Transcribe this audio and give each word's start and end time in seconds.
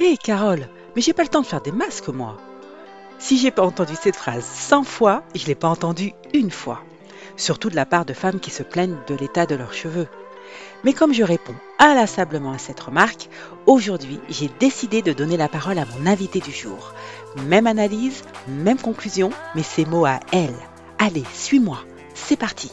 Hé 0.00 0.16
Carole, 0.16 0.68
mais 0.96 1.02
j'ai 1.02 1.12
pas 1.12 1.22
le 1.22 1.28
temps 1.28 1.42
de 1.42 1.46
faire 1.46 1.60
des 1.60 1.70
masques 1.70 2.08
moi. 2.08 2.38
Si 3.18 3.36
j'ai 3.36 3.50
pas 3.50 3.62
entendu 3.62 3.92
cette 3.94 4.16
phrase 4.16 4.44
100 4.44 4.84
fois, 4.84 5.22
je 5.34 5.46
l'ai 5.46 5.54
pas 5.54 5.68
entendue 5.68 6.14
une 6.32 6.50
fois. 6.50 6.82
Surtout 7.36 7.68
de 7.68 7.76
la 7.76 7.84
part 7.84 8.06
de 8.06 8.14
femmes 8.14 8.40
qui 8.40 8.50
se 8.50 8.62
plaignent 8.62 8.96
de 9.06 9.14
l'état 9.14 9.44
de 9.44 9.54
leurs 9.54 9.74
cheveux. 9.74 10.08
Mais 10.82 10.94
comme 10.94 11.12
je 11.12 11.22
réponds 11.22 11.54
inlassablement 11.78 12.52
à 12.52 12.58
cette 12.58 12.80
remarque, 12.80 13.28
aujourd'hui 13.66 14.18
j'ai 14.30 14.50
décidé 14.60 15.02
de 15.02 15.12
donner 15.12 15.36
la 15.36 15.48
parole 15.48 15.78
à 15.78 15.84
mon 15.84 16.06
invité 16.06 16.40
du 16.40 16.52
jour. 16.52 16.94
Même 17.46 17.66
analyse, 17.66 18.22
même 18.48 18.80
conclusion, 18.80 19.28
mais 19.54 19.62
ces 19.62 19.84
mots 19.84 20.06
à 20.06 20.20
elle. 20.32 20.56
Allez, 20.98 21.24
suis-moi, 21.34 21.80
c'est 22.14 22.38
parti. 22.38 22.72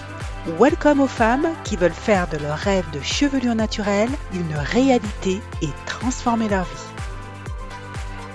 Welcome 0.47 1.01
aux 1.01 1.07
femmes 1.07 1.47
qui 1.63 1.75
veulent 1.75 1.91
faire 1.91 2.27
de 2.27 2.37
leur 2.37 2.57
rêve 2.57 2.89
de 2.89 2.99
chevelure 2.99 3.53
naturelle 3.53 4.09
une 4.33 4.55
réalité 4.55 5.39
et 5.61 5.69
transformer 5.85 6.49
leur 6.49 6.63
vie. 6.63 7.03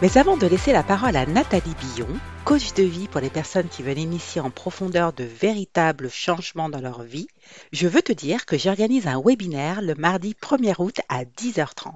Mais 0.02 0.16
avant 0.16 0.36
de 0.36 0.46
laisser 0.46 0.72
la 0.72 0.84
parole 0.84 1.16
à 1.16 1.26
Nathalie 1.26 1.74
Billon, 1.80 2.06
coach 2.44 2.74
de 2.74 2.84
vie 2.84 3.08
pour 3.08 3.20
les 3.20 3.28
personnes 3.28 3.66
qui 3.66 3.82
veulent 3.82 3.98
initier 3.98 4.40
en 4.40 4.50
profondeur 4.50 5.12
de 5.14 5.24
véritables 5.24 6.08
changements 6.08 6.68
dans 6.68 6.80
leur 6.80 7.02
vie, 7.02 7.26
je 7.72 7.88
veux 7.88 8.02
te 8.02 8.12
dire 8.12 8.46
que 8.46 8.56
j'organise 8.56 9.08
un 9.08 9.20
webinaire 9.20 9.82
le 9.82 9.96
mardi 9.96 10.36
1er 10.40 10.76
août 10.78 11.00
à 11.08 11.24
10h30. 11.24 11.90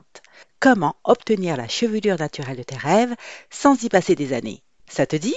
Comment 0.59 0.97
obtenir 1.05 1.57
la 1.57 1.69
chevelure 1.69 2.19
naturelle 2.19 2.57
de 2.57 2.65
tes 2.65 2.77
rêves 2.77 3.15
sans 3.49 3.81
y 3.85 3.89
passer 3.89 4.17
des 4.17 4.33
années? 4.33 4.65
Ça 4.89 5.07
te 5.07 5.15
dit? 5.15 5.37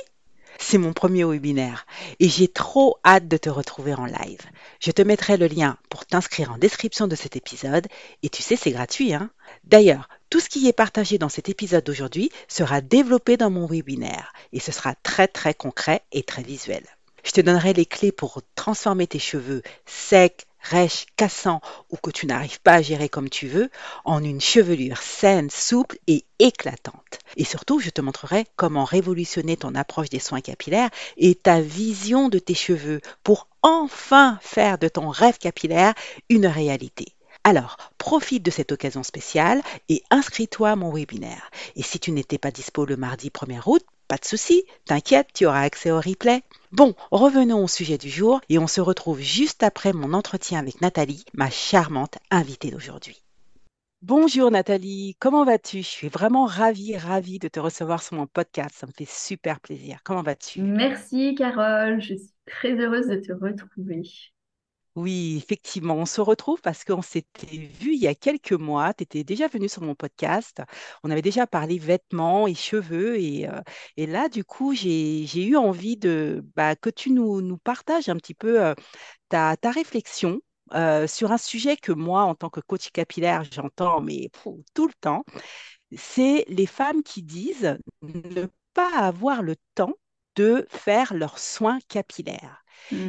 C'est 0.60 0.78
mon 0.78 0.94
premier 0.94 1.24
webinaire 1.24 1.86
et 2.20 2.30
j'ai 2.30 2.48
trop 2.48 2.98
hâte 3.06 3.28
de 3.28 3.38
te 3.38 3.50
retrouver 3.50 3.94
en 3.94 4.06
live. 4.06 4.42
Je 4.80 4.92
te 4.92 5.02
mettrai 5.02 5.38
le 5.38 5.48
lien 5.48 5.78
pour 5.90 6.06
t'inscrire 6.06 6.52
en 6.52 6.58
description 6.58 7.08
de 7.08 7.16
cet 7.16 7.36
épisode 7.36 7.88
et 8.22 8.30
tu 8.30 8.42
sais, 8.42 8.56
c'est 8.56 8.72
gratuit. 8.72 9.14
Hein 9.14 9.30
D'ailleurs, 9.64 10.10
tout 10.30 10.40
ce 10.40 10.50
qui 10.50 10.68
est 10.68 10.74
partagé 10.74 11.18
dans 11.18 11.30
cet 11.30 11.50
épisode 11.50 11.84
d'aujourd'hui 11.84 12.30
sera 12.48 12.82
développé 12.82 13.38
dans 13.38 13.50
mon 13.50 13.68
webinaire 13.68 14.34
et 14.52 14.60
ce 14.60 14.72
sera 14.72 14.96
très 14.96 15.28
très 15.28 15.54
concret 15.54 16.02
et 16.12 16.24
très 16.24 16.44
visuel. 16.44 16.84
Je 17.24 17.32
te 17.32 17.42
donnerai 17.42 17.74
les 17.74 17.86
clés 17.86 18.12
pour 18.12 18.42
transformer 18.56 19.08
tes 19.08 19.20
cheveux 19.20 19.62
secs, 19.86 20.46
rêche, 20.64 21.06
cassant 21.16 21.62
ou 21.92 21.98
que 21.98 22.10
tu 22.10 22.26
n'arrives 22.26 22.62
pas 22.62 22.76
à 22.76 22.82
gérer 22.82 23.10
comme 23.10 23.30
tu 23.30 23.48
veux 23.48 23.70
en 24.06 24.24
une 24.24 24.42
chevelure 24.42 24.98
saine, 24.98 25.50
souple 25.50 25.98
et 26.08 26.26
éclatante. 26.40 27.20
Et 27.36 27.44
surtout, 27.44 27.80
je 27.80 27.90
te 27.90 28.02
montrerai 28.02 28.46
comment 28.56 28.86
révolutionner 28.86 29.58
ton 29.58 29.76
approche 29.76 30.10
des 30.10 30.20
soins 30.20 30.42
capillaires 30.42 30.90
et 31.18 31.36
ta 31.36 31.62
vision 31.62 32.30
de 32.30 32.40
tes 32.40 32.56
cheveux 32.56 33.02
pour 33.24 33.48
enfin 33.62 34.40
faire 34.42 34.78
de 34.78 34.88
ton 34.88 35.10
rêve 35.10 35.38
capillaire 35.38 35.94
une 36.30 36.48
réalité. 36.48 37.14
Alors, 37.46 37.76
profite 37.98 38.44
de 38.44 38.52
cette 38.52 38.72
occasion 38.72 39.04
spéciale 39.04 39.62
et 39.90 40.02
inscris-toi 40.10 40.72
à 40.72 40.76
mon 40.78 40.94
webinaire. 40.94 41.52
Et 41.76 41.84
si 41.84 42.00
tu 42.00 42.12
n'étais 42.12 42.38
pas 42.38 42.52
dispo 42.52 42.86
le 42.86 42.96
mardi 42.96 43.30
1er 43.30 43.60
août, 43.66 43.84
pas 44.14 44.18
de 44.20 44.26
souci, 44.26 44.64
t'inquiète, 44.86 45.30
tu 45.34 45.48
auras 45.48 45.62
accès 45.62 45.90
au 45.90 46.00
replay. 46.00 46.44
Bon, 46.72 46.94
revenons 47.10 47.64
au 47.64 47.68
sujet 47.68 47.98
du 47.98 48.12
jour 48.12 48.42
et 48.48 48.60
on 48.60 48.68
se 48.68 48.80
retrouve 48.80 49.20
juste 49.20 49.64
après 49.64 49.92
mon 49.92 50.14
entretien 50.14 50.60
avec 50.60 50.82
Nathalie, 50.82 51.26
ma 51.34 51.50
charmante 51.50 52.20
invitée 52.30 52.70
d'aujourd'hui. 52.70 53.24
Bonjour 54.04 54.52
Nathalie, 54.52 55.16
comment 55.18 55.46
vas-tu? 55.46 55.78
Je 55.78 55.88
suis 55.88 56.10
vraiment 56.10 56.46
ravie, 56.46 56.96
ravie 56.96 57.40
de 57.40 57.48
te 57.48 57.60
recevoir 57.60 58.04
sur 58.04 58.16
mon 58.16 58.28
podcast. 58.28 58.76
Ça 58.76 58.86
me 58.86 58.92
fait 58.92 59.10
super 59.10 59.60
plaisir. 59.60 60.02
Comment 60.04 60.22
vas-tu? 60.22 60.62
Merci 60.62 61.34
Carole, 61.34 62.00
je 62.00 62.14
suis 62.14 62.34
très 62.46 62.74
heureuse 62.74 63.08
de 63.08 63.16
te 63.16 63.34
retrouver. 63.34 64.04
Oui, 64.96 65.38
effectivement, 65.38 65.96
on 65.96 66.06
se 66.06 66.22
retrouve 66.22 66.62
parce 66.62 66.84
qu'on 66.84 67.02
s'était 67.02 67.58
vu 67.58 67.94
il 67.94 68.00
y 68.00 68.08
a 68.08 68.14
quelques 68.14 68.54
mois. 68.54 68.94
Tu 68.94 69.04
étais 69.04 69.24
déjà 69.24 69.48
venu 69.48 69.68
sur 69.68 69.82
mon 69.82 69.96
podcast. 69.96 70.62
On 71.04 71.10
avait 71.10 71.24
déjà 71.24 71.48
parlé 71.48 71.80
vêtements 71.80 72.48
et 72.48 72.54
cheveux. 72.54 73.18
Et, 73.20 73.48
là, 73.98 74.30
du 74.30 74.44
coup, 74.44 74.74
j'ai, 74.76 75.26
eu 75.36 75.56
envie 75.56 75.98
de 75.98 76.46
bah, 76.56 76.76
que 76.76 76.92
tu 76.92 77.10
nous, 77.10 77.58
partages 77.58 78.08
un 78.08 78.18
petit 78.18 78.36
peu 78.36 78.76
ta, 79.30 79.56
réflexion 79.64 80.42
sur 81.08 81.32
un 81.32 81.38
sujet 81.40 81.76
que 81.78 81.92
moi, 81.92 82.24
en 82.24 82.36
tant 82.36 82.50
que 82.50 82.60
coach 82.60 82.92
capillaire, 82.92 83.44
j'entends 83.52 84.02
mais 84.02 84.30
tout 84.76 84.88
le 84.88 84.94
temps. 85.02 85.24
C'est 85.96 86.46
les 86.50 86.68
femmes 86.68 87.04
qui 87.04 87.24
disent 87.24 87.78
ne 88.04 88.48
pas 88.74 88.92
avoir 88.98 89.42
le 89.42 89.56
temps 89.76 89.94
de 90.36 90.68
faire 90.70 91.14
leurs 91.14 91.40
soins 91.40 91.80
capillaires. 91.88 92.63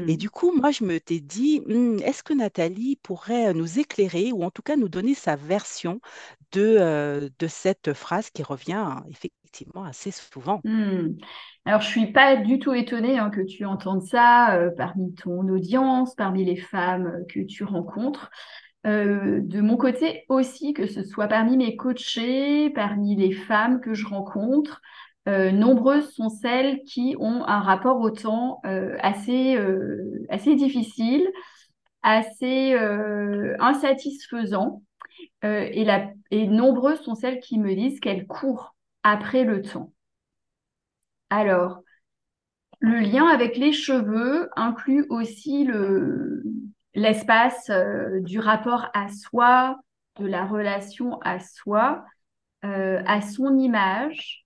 Et 0.07 0.17
Hmm. 0.17 0.19
du 0.19 0.31
coup, 0.31 0.53
moi, 0.53 0.71
je 0.71 0.85
me 0.85 0.99
t'ai 1.01 1.21
dit, 1.21 1.61
Hmm, 1.67 1.99
est-ce 2.01 2.23
que 2.23 2.33
Nathalie 2.35 2.97
pourrait 3.03 3.55
nous 3.55 3.79
éclairer 3.79 4.33
ou 4.33 4.45
en 4.45 4.51
tout 4.51 4.63
cas 4.63 4.77
nous 4.77 4.89
donner 4.89 5.15
sa 5.15 5.37
version 5.37 6.01
de, 6.53 6.77
euh, 6.81 7.29
de 7.39 7.47
cette 7.49 7.93
phrase 7.95 8.31
qui 8.31 8.43
revient 8.43 8.73
hein, 8.75 9.05
effectivement 9.11 9.85
assez 9.85 10.11
souvent? 10.11 10.65
Hmm. 10.65 11.17
Alors, 11.67 11.83
je 11.83 11.89
suis 11.89 12.13
pas 12.13 12.37
du 12.37 12.59
tout 12.59 12.73
étonnée 12.73 13.19
hein, 13.19 13.29
que 13.31 13.43
tu 13.43 13.65
entendes 13.67 14.03
ça 14.03 14.55
euh, 14.57 14.71
parmi 14.77 15.15
ton 15.15 15.47
audience, 15.49 16.15
parmi 16.15 16.45
les 16.45 16.57
femmes 16.57 17.07
euh, 17.07 17.25
que 17.29 17.41
tu 17.41 17.65
rencontres. 17.65 18.31
Euh, 18.87 19.41
de 19.43 19.61
mon 19.61 19.77
côté 19.79 20.25
aussi, 20.31 20.75
que 20.75 20.87
ce 20.87 21.03
soit 21.05 21.29
parmi 21.29 21.57
mes 21.59 21.77
coachés, 21.77 22.71
parmi 22.71 23.17
les 23.17 23.33
femmes 23.33 23.81
que 23.81 23.95
je 23.95 24.07
rencontre, 24.07 24.81
euh, 25.27 25.51
nombreuses 25.51 26.13
sont 26.13 26.29
celles 26.29 26.83
qui 26.83 27.17
ont 27.19 27.45
un 27.45 27.61
rapport 27.61 28.01
au 28.01 28.11
temps 28.11 28.61
euh, 28.67 28.97
assez, 29.01 29.57
euh, 29.57 30.27
assez 30.29 30.55
difficile, 30.55 31.27
assez 32.03 32.75
insatisfaisant. 33.59 34.83
Et, 35.43 35.85
la, 35.85 36.11
et 36.31 36.47
nombreuses 36.47 37.01
sont 37.01 37.15
celles 37.15 37.41
qui 37.41 37.59
me 37.59 37.75
disent 37.75 38.01
qu'elles 38.01 38.27
courent 38.27 38.75
après 39.03 39.45
le 39.45 39.63
temps. 39.63 39.93
Alors, 41.29 41.81
le 42.81 43.01
lien 43.01 43.27
avec 43.27 43.57
les 43.57 43.73
cheveux 43.73 44.49
inclut 44.57 45.07
aussi 45.11 45.65
le, 45.65 46.43
l'espace 46.95 47.71
du 48.21 48.39
rapport 48.39 48.89
à 48.95 49.09
soi, 49.09 49.79
de 50.19 50.27
la 50.27 50.47
relation 50.47 51.19
à 51.21 51.39
soi, 51.41 52.05
à 52.63 53.21
son 53.23 53.59
image. 53.59 54.44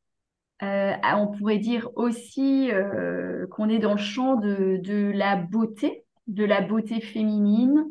Euh, 0.62 0.94
on 1.04 1.28
pourrait 1.28 1.58
dire 1.58 1.88
aussi 1.94 2.70
euh, 2.72 3.46
qu'on 3.48 3.68
est 3.68 3.78
dans 3.78 3.92
le 3.92 4.00
champ 4.00 4.36
de, 4.36 5.12
la 5.14 5.36
beauté, 5.36 6.04
de 6.26 6.44
la 6.44 6.60
beauté 6.60 7.00
féminine. 7.00 7.84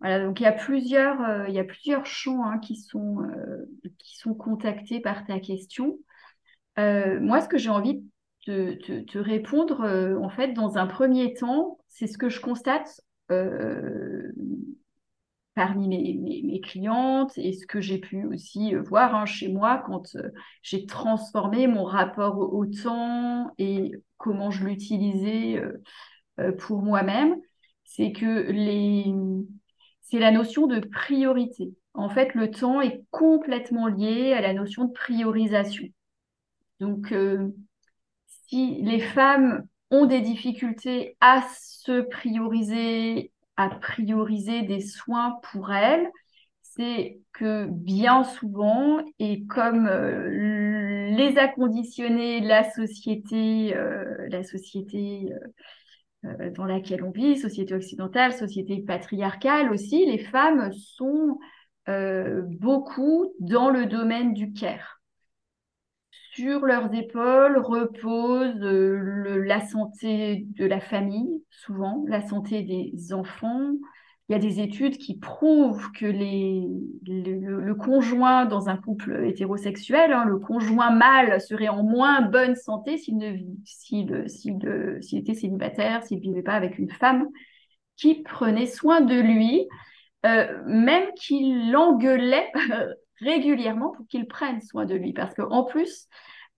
Voilà, 0.00 0.24
donc 0.24 0.40
il 0.40 0.44
y 0.44 0.46
a 0.46 0.52
plusieurs, 0.52 1.20
euh, 1.22 1.44
il 1.48 1.54
y 1.54 1.58
a 1.58 1.64
plusieurs 1.64 2.06
champs 2.06 2.44
hein, 2.44 2.58
qui 2.58 2.76
sont, 2.76 3.18
qui 3.98 4.16
sont 4.16 4.34
contactés 4.34 5.00
par 5.00 5.26
ta 5.26 5.40
question. 5.40 5.98
Moi, 6.76 7.40
ce 7.40 7.48
que 7.48 7.58
j'ai 7.58 7.70
envie 7.70 8.02
de 8.46 8.74
te, 9.02 9.18
répondre, 9.18 9.84
en 10.20 10.30
fait, 10.30 10.52
dans 10.52 10.78
un 10.78 10.86
premier 10.86 11.34
temps, 11.34 11.78
c'est 11.88 12.06
ce 12.06 12.18
que 12.18 12.28
je 12.28 12.40
constate 12.40 13.00
parmi 15.54 15.88
mes, 15.88 16.42
mes, 16.44 16.60
clientes 16.60 17.36
et 17.36 17.52
ce 17.52 17.66
que 17.66 17.80
j'ai 17.80 17.98
pu 17.98 18.24
aussi 18.24 18.74
euh, 18.74 18.82
voir 18.82 19.14
hein, 19.14 19.26
chez 19.26 19.48
moi 19.48 19.82
quand 19.86 20.16
euh, 20.16 20.30
j'ai 20.62 20.86
transformé 20.86 21.66
mon 21.66 21.84
rapport 21.84 22.38
au, 22.38 22.64
temps 22.66 23.52
et 23.58 23.92
comment 24.16 24.50
je 24.50 24.64
l'utilisais 24.64 25.62
euh, 26.40 26.52
pour 26.52 26.82
moi-même, 26.82 27.36
c'est 27.84 28.12
que 28.12 28.50
les, 28.50 29.12
c'est 30.00 30.18
la 30.18 30.30
notion 30.30 30.66
de 30.66 30.80
priorité. 30.80 31.74
En 31.94 32.08
fait, 32.08 32.34
le 32.34 32.50
temps 32.50 32.80
est 32.80 33.04
complètement 33.10 33.88
lié 33.88 34.32
à 34.32 34.40
la 34.40 34.54
notion 34.54 34.84
de 34.84 34.92
priorisation. 34.92 35.84
Donc, 36.80 37.14
si 38.48 38.80
les 38.82 38.98
femmes 38.98 39.66
ont 39.90 40.06
des 40.06 40.22
difficultés 40.22 41.16
à 41.20 41.42
se 41.60 42.00
prioriser, 42.00 43.30
à 43.62 43.70
prioriser 43.70 44.62
des 44.62 44.80
soins 44.80 45.38
pour 45.52 45.72
elles, 45.72 46.10
c'est 46.62 47.20
que 47.32 47.66
bien 47.66 48.24
souvent, 48.24 48.98
et 49.18 49.44
comme 49.46 49.86
euh, 49.86 51.10
les 51.10 51.38
a 51.38 51.48
conditionnés 51.48 52.40
la 52.40 52.70
société, 52.70 53.76
euh, 53.76 54.26
la 54.28 54.42
société 54.42 55.32
euh, 56.24 56.50
dans 56.50 56.64
laquelle 56.64 57.04
on 57.04 57.10
vit, 57.10 57.36
société 57.36 57.74
occidentale, 57.74 58.32
société 58.32 58.82
patriarcale 58.82 59.70
aussi, 59.72 60.06
les 60.06 60.18
femmes 60.18 60.72
sont 60.72 61.38
beaucoup 62.60 63.34
dans 63.40 63.68
le 63.68 63.86
domaine 63.86 64.34
du 64.34 64.52
care 64.52 65.01
sur 66.34 66.64
leurs 66.64 66.94
épaules 66.94 67.58
repose 67.58 68.56
euh, 68.62 69.44
la 69.44 69.60
santé 69.60 70.46
de 70.56 70.64
la 70.64 70.80
famille, 70.80 71.42
souvent, 71.50 72.04
la 72.08 72.26
santé 72.26 72.62
des 72.62 73.12
enfants. 73.12 73.72
Il 74.28 74.32
y 74.32 74.36
a 74.36 74.38
des 74.38 74.60
études 74.60 74.96
qui 74.96 75.18
prouvent 75.18 75.90
que 75.92 76.06
le, 76.06 77.74
conjoint 77.74 78.46
dans 78.46 78.70
un 78.70 78.78
couple 78.78 79.26
hétérosexuel, 79.26 80.12
hein, 80.12 80.24
le 80.24 80.38
conjoint 80.38 80.90
mâle 80.90 81.38
serait 81.38 81.68
en 81.68 81.82
moins 81.82 82.22
bonne 82.22 82.56
santé 82.56 82.96
s'il 82.96 83.22
était 85.12 85.34
célibataire, 85.34 86.02
s'il 86.02 86.18
ne 86.18 86.22
vivait 86.22 86.42
pas 86.42 86.54
avec 86.54 86.78
une 86.78 86.90
femme 86.90 87.28
qui 87.96 88.22
prenait 88.22 88.66
soin 88.66 89.02
de 89.02 89.20
lui, 89.20 89.66
euh, 90.24 90.62
même 90.66 91.10
qu'il 91.14 91.70
l'engueulait 91.70 92.50
régulièrement 93.22 93.90
pour 93.90 94.06
qu'il 94.06 94.26
prenne 94.26 94.60
soin 94.60 94.84
de 94.84 94.94
lui. 94.94 95.12
Parce 95.12 95.34
qu'en 95.34 95.64
plus, 95.64 96.08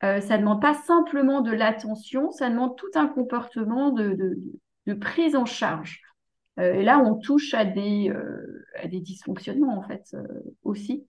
euh, 0.02 0.20
ça 0.20 0.36
ne 0.36 0.42
demande 0.42 0.60
pas 0.60 0.74
simplement 0.74 1.40
de 1.40 1.52
l'attention, 1.52 2.30
ça 2.30 2.50
demande 2.50 2.76
tout 2.76 2.90
un 2.94 3.06
comportement 3.06 3.90
de, 3.90 4.36
prise 5.00 5.36
en 5.36 5.46
charge. 5.46 6.02
Euh, 6.58 6.74
et 6.74 6.82
là, 6.82 6.98
on 6.98 7.16
touche 7.16 7.54
à 7.54 7.64
des, 7.64 8.10
euh, 8.10 8.66
dysfonctionnements, 8.86 9.78
en 9.78 9.82
fait, 9.82 10.16
aussi, 10.62 11.06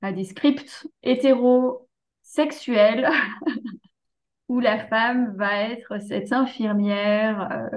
à 0.00 0.12
des 0.12 0.24
scripts 0.24 0.88
hétérosexuels 1.02 3.08
où 4.48 4.60
la 4.60 4.86
femme 4.86 5.34
va 5.36 5.70
être 5.70 6.00
cette 6.00 6.32
infirmière 6.32 7.68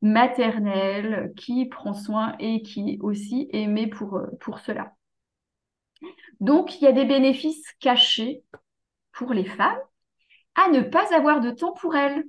maternelle 0.00 1.32
qui 1.36 1.66
prend 1.66 1.94
soin 1.94 2.34
et 2.38 2.62
qui 2.62 2.98
aussi 3.02 3.48
aimée 3.52 3.86
pour, 3.86 4.20
pour 4.40 4.60
cela. 4.60 4.94
Donc, 6.40 6.80
il 6.80 6.84
y 6.84 6.88
a 6.88 6.92
des 6.92 7.04
bénéfices 7.04 7.72
cachés 7.80 8.42
pour 9.12 9.32
les 9.32 9.44
femmes 9.44 9.78
à 10.54 10.70
ne 10.70 10.80
pas 10.80 11.14
avoir 11.14 11.40
de 11.40 11.50
temps 11.50 11.72
pour 11.72 11.96
elles. 11.96 12.24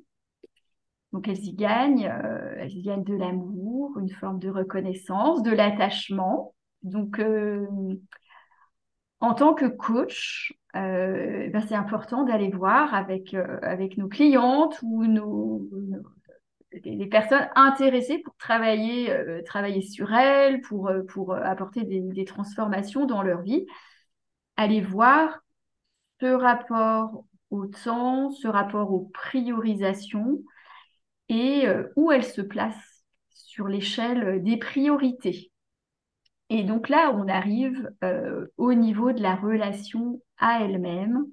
Donc, 1.11 1.27
elles 1.27 1.43
y 1.45 1.53
gagnent, 1.53 2.07
euh, 2.07 2.55
elles 2.57 2.71
y 2.71 2.81
gagnent 2.81 3.03
de 3.03 3.15
l'amour, 3.15 3.97
une 3.99 4.09
forme 4.09 4.39
de 4.39 4.49
reconnaissance, 4.49 5.43
de 5.43 5.51
l'attachement. 5.51 6.55
Donc, 6.81 7.19
euh, 7.19 7.67
en 9.19 9.33
tant 9.33 9.53
que 9.53 9.65
coach, 9.65 10.53
euh, 10.75 11.49
ben, 11.49 11.61
c'est 11.61 11.75
important 11.75 12.23
d'aller 12.23 12.49
voir 12.49 12.93
avec, 12.93 13.33
avec 13.33 13.97
nos 13.97 14.07
clientes 14.07 14.79
ou 14.81 15.05
nos, 15.05 15.69
des, 16.81 17.05
personnes 17.07 17.47
intéressées 17.55 18.19
pour 18.19 18.35
travailler, 18.37 19.13
travailler 19.45 19.81
sur 19.81 20.13
elles, 20.13 20.61
pour, 20.61 20.91
pour 21.09 21.35
apporter 21.35 21.83
des, 21.83 22.01
des 22.01 22.25
transformations 22.25 23.05
dans 23.05 23.21
leur 23.21 23.41
vie 23.41 23.65
aller 24.55 24.81
voir 24.81 25.39
ce 26.19 26.27
rapport 26.27 27.25
au 27.49 27.67
temps, 27.67 28.31
ce 28.31 28.47
rapport 28.47 28.91
aux 28.91 29.11
priorisations 29.13 30.41
et 31.29 31.67
euh, 31.67 31.87
où 31.95 32.11
elle 32.11 32.23
se 32.23 32.41
place 32.41 33.03
sur 33.29 33.67
l'échelle 33.67 34.43
des 34.43 34.57
priorités. 34.57 35.51
Et 36.49 36.63
donc 36.63 36.89
là, 36.89 37.11
on 37.15 37.27
arrive 37.27 37.91
euh, 38.03 38.47
au 38.57 38.73
niveau 38.73 39.11
de 39.11 39.21
la 39.21 39.35
relation 39.35 40.21
à 40.37 40.63
elle-même, 40.63 41.25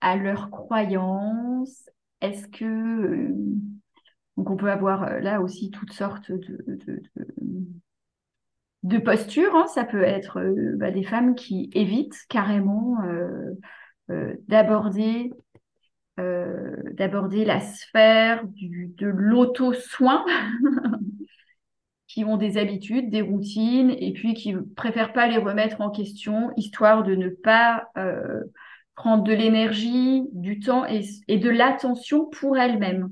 à 0.00 0.16
leurs 0.16 0.50
croyances. 0.50 1.88
Est-ce 2.20 2.46
que... 2.48 3.34
Euh, 4.38 4.42
donc 4.42 4.50
on 4.50 4.56
peut 4.56 4.70
avoir 4.70 5.20
là 5.20 5.40
aussi 5.40 5.70
toutes 5.70 5.92
sortes 5.92 6.30
de 6.30 7.02
de 8.84 8.98
posture. 8.98 9.54
Hein. 9.56 9.66
ça 9.66 9.84
peut 9.84 10.02
être 10.02 10.38
euh, 10.38 10.74
bah, 10.76 10.92
des 10.92 11.02
femmes 11.02 11.34
qui 11.34 11.70
évitent 11.74 12.26
carrément 12.28 13.02
euh, 13.02 13.50
euh, 14.10 14.34
d'aborder 14.46 15.32
la 16.16 17.60
sphère 17.60 18.44
de 18.46 19.06
l'auto-soin, 19.06 20.24
qui 22.06 22.24
ont 22.24 22.36
des 22.36 22.58
habitudes, 22.58 23.10
des 23.10 23.22
routines, 23.22 23.90
et 23.98 24.12
puis 24.12 24.34
qui 24.34 24.54
préfèrent 24.76 25.12
pas 25.12 25.26
les 25.26 25.38
remettre 25.38 25.80
en 25.80 25.90
question, 25.90 26.52
histoire 26.56 27.02
de 27.02 27.16
ne 27.16 27.30
pas 27.30 27.88
prendre 28.94 29.24
de 29.24 29.32
l'énergie, 29.32 30.22
du 30.32 30.60
temps 30.60 30.84
et 30.86 31.38
de 31.38 31.50
l'attention 31.50 32.26
pour 32.26 32.56
elles-mêmes. 32.56 33.10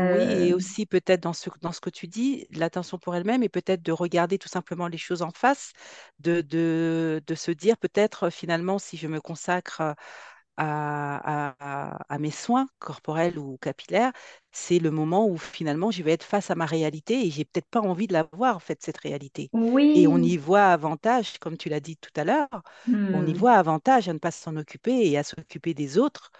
Oui, 0.00 0.32
et 0.40 0.54
aussi 0.54 0.86
peut-être 0.86 1.20
dans 1.22 1.32
ce, 1.32 1.50
dans 1.62 1.72
ce 1.72 1.80
que 1.80 1.90
tu 1.90 2.08
dis, 2.08 2.46
l'attention 2.50 2.98
pour 2.98 3.14
elle-même 3.14 3.42
et 3.42 3.48
peut-être 3.48 3.82
de 3.82 3.92
regarder 3.92 4.38
tout 4.38 4.48
simplement 4.48 4.88
les 4.88 4.98
choses 4.98 5.22
en 5.22 5.30
face, 5.30 5.72
de, 6.18 6.40
de, 6.40 7.22
de 7.26 7.34
se 7.34 7.50
dire 7.52 7.76
peut-être 7.78 8.30
finalement 8.30 8.78
si 8.78 8.96
je 8.96 9.06
me 9.08 9.20
consacre 9.20 9.94
à, 10.56 12.18
mes 12.18 12.30
soins 12.30 12.66
corporels 12.78 13.38
ou 13.38 13.58
capillaires, 13.60 14.12
c'est 14.52 14.78
le 14.78 14.90
moment 14.90 15.26
où 15.26 15.36
finalement 15.36 15.90
je 15.90 16.02
vais 16.02 16.12
être 16.12 16.22
face 16.22 16.50
à 16.50 16.54
ma 16.54 16.64
réalité 16.64 17.26
et 17.26 17.30
j'ai 17.30 17.44
peut-être 17.44 17.68
pas 17.68 17.80
envie 17.80 18.06
de 18.06 18.12
la 18.12 18.28
voir 18.32 18.56
en 18.56 18.60
fait 18.60 18.80
cette 18.80 18.98
réalité. 18.98 19.50
Et 19.94 20.06
on 20.06 20.18
y 20.18 20.36
voit 20.36 20.66
avantage, 20.66 21.38
comme 21.38 21.56
tu 21.56 21.68
l'as 21.68 21.80
dit 21.80 21.96
tout 21.96 22.12
à 22.16 22.24
l'heure, 22.24 22.62
on 22.88 23.26
y 23.26 23.32
hmm. 23.32 23.36
voit 23.36 23.54
avantage 23.54 24.08
à 24.08 24.12
ne 24.12 24.18
pas 24.18 24.30
s'en 24.30 24.56
occuper 24.56 25.10
et 25.10 25.18
à 25.18 25.24
s'occuper 25.24 25.74
des 25.74 25.98
autres 25.98 26.30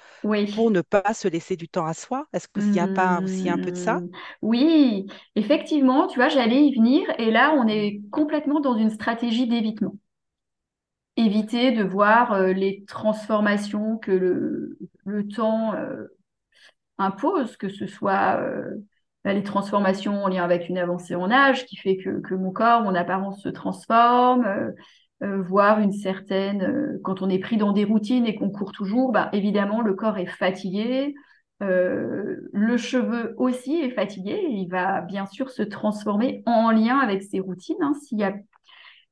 pour 0.54 0.70
ne 0.70 0.80
pas 0.80 1.12
se 1.12 1.26
laisser 1.26 1.56
du 1.56 1.68
temps 1.68 1.86
à 1.86 1.94
soi. 1.94 2.26
Est-ce 2.32 2.46
qu'il 2.48 2.70
n'y 2.70 2.80
a 2.80 2.88
pas 2.88 3.20
aussi 3.20 3.48
un 3.48 3.58
peu 3.58 3.72
de 3.72 3.76
ça? 3.76 3.94
Hmm. 3.94 4.08
Oui, 4.42 5.06
effectivement, 5.34 6.06
tu 6.06 6.18
vois, 6.18 6.28
j'allais 6.28 6.66
y 6.66 6.74
venir 6.74 7.02
et 7.18 7.30
là 7.30 7.54
on 7.54 7.66
est 7.66 8.00
complètement 8.10 8.60
dans 8.60 8.76
une 8.76 8.90
stratégie 8.90 9.48
d'évitement 9.48 9.96
éviter 11.16 11.72
de 11.72 11.84
voir 11.84 12.32
euh, 12.32 12.52
les 12.52 12.84
transformations 12.86 13.98
que 13.98 14.10
le, 15.04 15.28
temps 15.28 15.74
euh, 15.74 16.06
impose, 16.98 17.56
que 17.56 17.68
ce 17.68 17.86
soit 17.86 18.40
euh, 18.40 18.70
bah, 19.24 19.32
les 19.32 19.42
transformations 19.42 20.24
en 20.24 20.28
lien 20.28 20.44
avec 20.44 20.68
une 20.68 20.78
avancée 20.78 21.14
en 21.14 21.30
âge 21.30 21.66
qui 21.66 21.76
fait 21.76 21.96
que, 21.96 22.20
que 22.20 22.34
mon 22.34 22.50
corps, 22.50 22.82
mon 22.82 22.94
apparence 22.94 23.42
se 23.42 23.48
transforme, 23.48 24.72
voir 25.20 25.80
une 25.80 25.92
certaine... 25.92 26.98
quand 27.02 27.22
on 27.22 27.30
est 27.30 27.38
pris 27.38 27.56
dans 27.56 27.72
des 27.72 27.84
routines 27.84 28.26
et 28.26 28.34
qu'on 28.34 28.50
court 28.50 28.72
toujours, 28.72 29.10
bah, 29.10 29.30
évidemment, 29.32 29.80
le 29.80 29.94
corps 29.94 30.18
est 30.18 30.26
fatigué. 30.26 31.14
le 31.60 32.76
cheveu 32.76 33.34
aussi 33.38 33.76
est 33.76 33.92
fatigué, 33.92 34.38
il 34.50 34.68
va 34.68 35.00
bien 35.00 35.24
sûr 35.24 35.48
se 35.48 35.62
transformer 35.62 36.42
en 36.44 36.70
lien 36.70 36.98
avec 36.98 37.22
ses 37.22 37.40
routines. 37.40 37.80
Hein. 37.80 37.94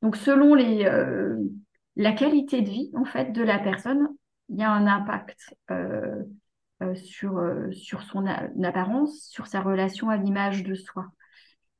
Donc 0.02 0.16
selon 0.16 0.54
les, 0.54 0.84
la 1.96 2.12
qualité 2.12 2.62
de 2.62 2.70
vie 2.70 2.90
en 2.94 3.04
fait 3.04 3.32
de 3.32 3.42
la 3.42 3.58
personne, 3.58 4.08
il 4.48 4.58
y 4.58 4.62
a 4.62 4.70
un 4.70 4.86
impact 4.86 5.54
euh, 5.70 6.22
euh, 6.82 6.94
sur, 6.94 7.38
euh, 7.38 7.70
sur 7.72 8.02
son 8.02 8.26
apparence, 8.26 9.28
sur 9.28 9.46
sa 9.46 9.60
relation 9.60 10.10
à 10.10 10.16
l'image 10.16 10.62
de 10.62 10.74
soi. 10.74 11.06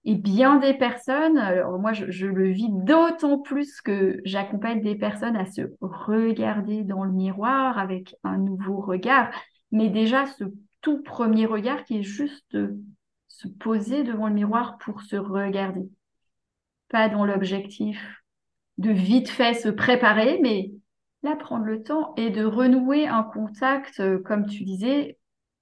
Et 0.04 0.16
bien 0.16 0.57
des 0.57 0.75
personnes, 0.75 1.38
alors 1.38 1.78
moi 1.78 1.92
je, 1.92 2.11
je 2.11 2.26
le 2.26 2.50
vis 2.50 2.69
d'autant 2.71 3.38
plus 3.38 3.81
que 3.81 4.21
j'accompagne 4.25 4.83
des 4.83 4.97
personnes 4.97 5.37
à 5.37 5.47
se 5.47 5.62
regarder 5.81 6.83
dans 6.83 7.04
le 7.04 7.12
miroir 7.12 7.78
avec 7.78 8.16
un 8.25 8.37
nouveau 8.37 8.81
regard, 8.81 9.31
mais 9.71 9.88
déjà 9.88 10.26
ce 10.26 10.45
tout 10.81 11.02
premier 11.02 11.47
regard 11.47 11.85
qui 11.85 11.99
est 11.99 12.02
juste 12.02 12.57
se 13.28 13.49
poser 13.49 14.02
devant 14.02 14.26
le 14.26 14.35
miroir 14.35 14.76
pour 14.78 15.02
se 15.02 15.14
regarder, 15.14 15.88
pas 16.88 17.09
dans 17.09 17.25
l'objectif 17.25 18.22
de 18.82 18.90
vite 18.90 19.30
fait 19.30 19.54
se 19.54 19.68
préparer, 19.68 20.38
mais 20.42 20.72
là, 21.22 21.36
prendre 21.36 21.64
le 21.64 21.82
temps 21.82 22.14
et 22.16 22.30
de 22.30 22.44
renouer 22.44 23.06
un 23.06 23.22
contact, 23.22 24.00
euh, 24.00 24.18
comme 24.18 24.46
tu 24.46 24.64
disais, 24.64 25.18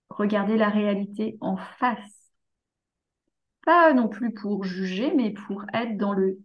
regarder 0.09 0.57
la 0.57 0.71
réalité 0.71 1.37
en 1.41 1.57
face. 1.57 2.33
Pas 3.65 3.93
non 3.93 4.09
plus 4.09 4.33
pour 4.33 4.65
juger, 4.65 5.13
mais 5.15 5.31
pour 5.31 5.65
être 5.75 5.99
dans 5.99 6.15
le 6.15 6.41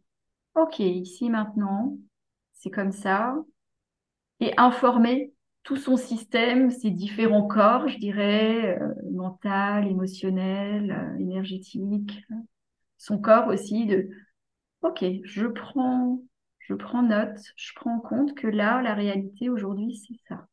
OK, 0.56 0.80
ici 0.80 1.30
maintenant, 1.30 1.98
c'est 2.54 2.70
comme 2.70 2.92
ça, 2.92 3.36
et 4.42 4.54
informer 4.58 5.34
tout 5.64 5.78
son 5.78 5.96
système, 5.98 6.70
ses 6.70 6.92
différents 6.92 7.48
corps, 7.48 7.88
je 7.88 7.98
dirais, 7.98 8.78
euh, 8.80 8.94
mental, 9.12 9.88
émotionnel, 9.88 10.92
euh, 10.92 11.20
énergétique, 11.20 12.22
son 12.98 13.18
corps 13.18 13.48
aussi, 13.48 13.86
de 13.86 14.10
OK, 14.82 15.04
je 15.24 15.48
prends 15.48 16.22
je 16.68 16.74
prends 16.74 17.04
note, 17.04 17.40
je 17.56 17.72
prends 17.76 17.96
en 17.98 18.00
compte 18.00 18.36
que 18.36 18.48
là, 18.48 18.82
la 18.82 18.94
réalité 18.94 19.50
aujourd'hui, 19.50 19.96
c'est 19.96 20.20
ça. 20.28 20.48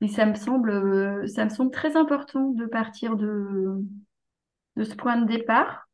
Et 0.00 0.08
ça 0.08 0.26
me 0.26 0.34
semble, 0.34 1.28
ça 1.28 1.44
me 1.44 1.50
semble 1.50 1.70
très 1.70 1.96
important 1.96 2.50
de 2.50 2.66
partir 2.66 3.16
de, 3.16 3.84
de 4.76 4.84
ce 4.84 4.94
point 4.94 5.18
de 5.18 5.26
départ 5.26 5.88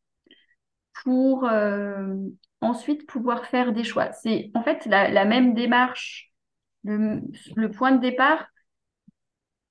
pour 1.03 1.45
euh, 1.45 2.15
ensuite 2.61 3.07
pouvoir 3.07 3.47
faire 3.47 3.73
des 3.73 3.85
choix. 3.85 4.13
C'est 4.13 4.51
en 4.55 4.63
fait 4.63 4.87
la, 4.87 5.25
même 5.25 5.55
démarche, 5.55 6.33
le, 6.85 7.69
point 7.69 7.93
de 7.93 8.01
départ, 8.01 8.47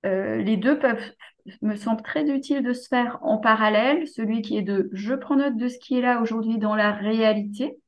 euh, 0.05 0.37
les 0.37 0.57
deux 0.57 0.77
peuvent, 0.77 1.11
me 1.61 1.75
semble 1.75 2.03
très 2.03 2.29
utile 2.29 2.61
de 2.61 2.73
se 2.73 2.87
faire 2.89 3.17
en 3.21 3.37
parallèle, 3.37 4.07
celui 4.07 4.41
qui 4.41 4.57
est 4.57 4.61
de 4.61 4.89
je 4.91 5.15
prends 5.15 5.37
note 5.37 5.55
de 5.57 5.67
ce 5.67 5.79
qui 5.79 5.97
est 5.97 6.01
là 6.01 6.21
aujourd'hui 6.21 6.59
dans 6.59 6.75
la 6.75 6.91
réalité 6.91 7.79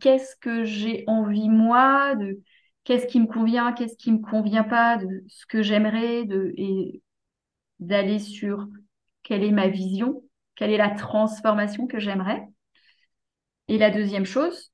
qu'est-ce 0.00 0.36
que 0.36 0.64
j'ai 0.64 1.04
envie 1.06 1.48
moi 1.48 2.14
de 2.16 2.40
qu'est-ce 2.84 3.06
qui 3.06 3.20
me 3.20 3.26
convient, 3.26 3.72
qu'est-ce 3.72 3.96
qui 3.96 4.12
me 4.12 4.18
convient 4.18 4.64
pas, 4.64 4.96
de 4.96 5.24
ce 5.28 5.46
que 5.46 5.62
j'aimerais, 5.62 6.24
de, 6.24 6.52
et 6.56 7.02
d'aller 7.78 8.18
sur 8.18 8.66
quelle 9.22 9.44
est 9.44 9.52
ma 9.52 9.68
vision, 9.68 10.22
quelle 10.56 10.70
est 10.70 10.76
la 10.76 10.90
transformation 10.90 11.86
que 11.86 11.98
j'aimerais. 11.98 12.46
Et 13.68 13.78
la 13.78 13.90
deuxième 13.90 14.24
chose, 14.26 14.72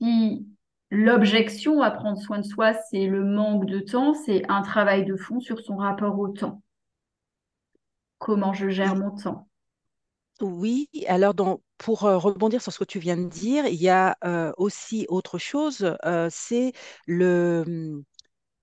si 0.00 0.46
l'objection 0.90 1.82
à 1.82 1.90
prendre 1.90 2.18
soin 2.18 2.38
de 2.38 2.46
soi, 2.46 2.74
c'est 2.90 3.06
le 3.06 3.24
manque 3.24 3.66
de 3.66 3.80
temps, 3.80 4.14
c'est 4.14 4.42
un 4.48 4.62
travail 4.62 5.04
de 5.04 5.16
fond 5.16 5.40
sur 5.40 5.60
son 5.60 5.76
rapport 5.76 6.18
au 6.18 6.28
temps. 6.28 6.62
Comment 8.18 8.52
je 8.52 8.68
gère 8.68 8.96
mon 8.96 9.10
temps 9.10 9.48
Oui, 10.40 10.88
alors 11.06 11.34
pour 11.78 12.00
rebondir 12.00 12.62
sur 12.62 12.72
ce 12.72 12.78
que 12.78 12.84
tu 12.84 12.98
viens 12.98 13.16
de 13.16 13.28
dire, 13.28 13.66
il 13.66 13.74
y 13.80 13.88
a 13.88 14.16
euh, 14.24 14.52
aussi 14.58 15.06
autre 15.08 15.38
chose, 15.38 15.96
euh, 16.04 16.28
c'est 16.30 16.72
le, 17.06 18.02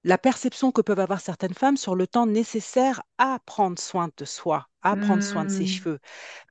la 0.04 0.18
perception 0.20 0.72
que 0.72 0.82
peuvent 0.82 1.00
avoir 1.00 1.20
certaines 1.22 1.54
femmes 1.56 1.78
sur 1.78 1.96
le 1.96 2.08
temps 2.08 2.28
nécessaire 2.28 3.02
à 3.18 3.40
prendre 3.46 3.80
soin 3.80 4.10
de 4.18 4.26
soi, 4.26 4.68
à 4.84 4.96
prendre 4.98 5.24
soin 5.24 5.46
de 5.46 5.52
ses 5.52 5.66
Hmm, 5.66 5.68
cheveux. 5.68 6.00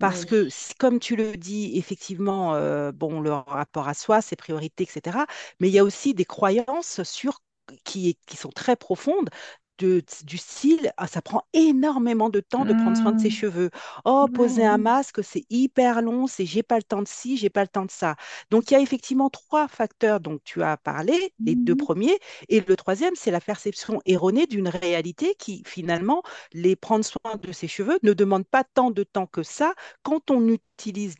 Parce 0.00 0.24
oui. 0.24 0.26
que, 0.26 0.48
comme 0.78 0.98
tu 1.00 1.16
le 1.16 1.36
dis, 1.36 1.72
effectivement, 1.78 2.54
euh, 2.54 2.92
bon, 2.92 3.20
le 3.20 3.32
rapport 3.32 3.88
à 3.88 3.94
soi, 3.94 4.22
ses 4.22 4.36
priorités, 4.36 4.84
etc. 4.84 5.26
Mais 5.60 5.68
il 5.68 5.74
y 5.74 5.78
a 5.78 5.84
aussi 5.84 6.14
des 6.14 6.24
croyances 6.24 7.02
sur, 7.04 7.40
qui, 7.84 8.18
qui 8.26 8.36
sont 8.36 8.50
très 8.50 8.76
profondes. 8.76 9.30
De- 9.78 10.02
du 10.24 10.38
style, 10.38 10.92
ah, 10.96 11.06
ça 11.06 11.22
prend 11.22 11.42
énormément 11.52 12.30
de 12.30 12.40
temps 12.40 12.64
de 12.64 12.72
prendre 12.72 12.96
soin 12.96 13.12
de 13.12 13.20
ses 13.20 13.28
Hmm, 13.28 13.30
cheveux. 13.30 13.70
Oh, 14.04 14.26
poser 14.32 14.64
un 14.64 14.78
masque, 14.78 15.22
c'est 15.24 15.44
hyper 15.50 16.02
long, 16.02 16.26
c'est 16.26 16.46
j'ai 16.46 16.62
pas 16.62 16.76
le 16.76 16.82
temps 16.82 17.02
de 17.02 17.08
ci, 17.08 17.36
j'ai 17.36 17.50
pas 17.50 17.62
le 17.62 17.68
temps 17.68 17.84
de 17.84 17.90
ça. 17.90 18.16
Donc, 18.50 18.70
il 18.70 18.74
y 18.74 18.76
a 18.76 18.80
effectivement 18.80 19.30
trois 19.30 19.68
facteurs 19.68 20.20
dont 20.20 20.38
tu 20.44 20.62
as 20.62 20.76
parlé, 20.76 21.32
les 21.46 21.56
deux 21.56 21.74
Mhm. 21.74 21.76
premiers. 21.76 22.18
Et 22.48 22.60
le 22.60 22.76
troisième, 22.76 23.14
c'est 23.16 23.30
la 23.30 23.40
perception 23.40 24.00
erronée 24.06 24.46
d'une 24.46 24.68
réalité 24.68 25.34
qui, 25.38 25.62
finalement, 25.66 26.22
les 26.52 26.76
prendre 26.76 27.04
soin 27.04 27.36
de 27.42 27.52
ses 27.52 27.68
cheveux 27.68 27.98
ne 28.02 28.12
demande 28.12 28.46
pas 28.46 28.64
tant 28.64 28.90
de 28.90 29.02
temps 29.04 29.26
que 29.26 29.42
ça 29.42 29.74
quand 30.02 30.30
on 30.30 30.40
utilise 30.48 30.60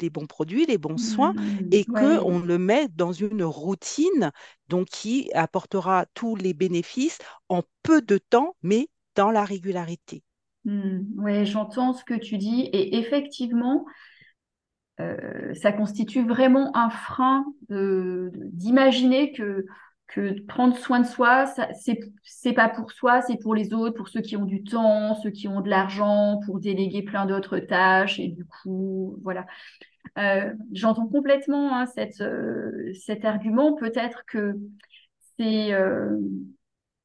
les 0.00 0.10
bons 0.10 0.26
produits, 0.26 0.66
les 0.66 0.78
bons 0.78 0.98
soins 0.98 1.34
Hmm, 1.34 1.70
et 1.70 1.84
que 1.84 2.20
ouais. 2.20 2.24
on 2.24 2.38
le 2.40 2.58
met 2.58 2.88
dans 2.88 3.12
une 3.12 3.42
routine 3.44 4.30
donc 4.68 4.88
qui 4.88 5.30
apportera 5.34 6.06
tous 6.14 6.36
les 6.36 6.54
bénéfices 6.54 7.18
en 7.48 7.62
peu 7.82 8.02
de 8.02 8.18
temps, 8.18 8.56
mais 8.62 8.88
dans 9.14 9.30
la 9.30 9.44
régularité. 9.44 10.22
Hmm, 10.64 11.02
ouais, 11.22 11.44
j'entends 11.46 11.92
ce 11.92 12.04
que 12.04 12.14
tu 12.14 12.38
dis 12.38 12.62
et 12.72 12.96
effectivement, 12.98 13.84
euh, 15.00 15.54
ça 15.54 15.72
constitue 15.72 16.26
vraiment 16.26 16.74
un 16.76 16.88
frein 16.90 17.44
d'imaginer 17.68 19.32
que, 19.32 19.66
que 20.06 20.40
prendre 20.42 20.76
soin 20.76 21.00
de 21.00 21.06
soi, 21.06 21.46
c'est, 22.24 22.52
pas 22.52 22.68
pour 22.68 22.92
soi, 22.92 23.22
c'est 23.22 23.36
pour 23.36 23.54
les 23.54 23.72
autres, 23.72 23.96
pour 23.96 24.08
ceux 24.08 24.20
qui 24.20 24.36
ont 24.36 24.44
du 24.44 24.62
temps, 24.62 25.14
ceux 25.16 25.30
qui 25.30 25.48
ont 25.48 25.60
de 25.60 25.70
l'argent, 25.70 26.40
pour 26.46 26.60
déléguer 26.60 27.02
plein 27.02 27.26
d'autres 27.26 27.58
tâches 27.58 28.20
et 28.20 28.28
du 28.28 28.44
coup, 28.44 29.18
voilà. 29.22 29.46
Euh, 30.18 30.52
j'entends 30.72 31.08
complètement 31.08 31.76
hein, 31.76 31.86
euh, 32.20 32.92
cet 32.94 33.24
argument. 33.24 33.74
Peut-être 33.74 34.24
que 34.26 34.54
c'est 35.36 35.72
euh, 35.72 36.18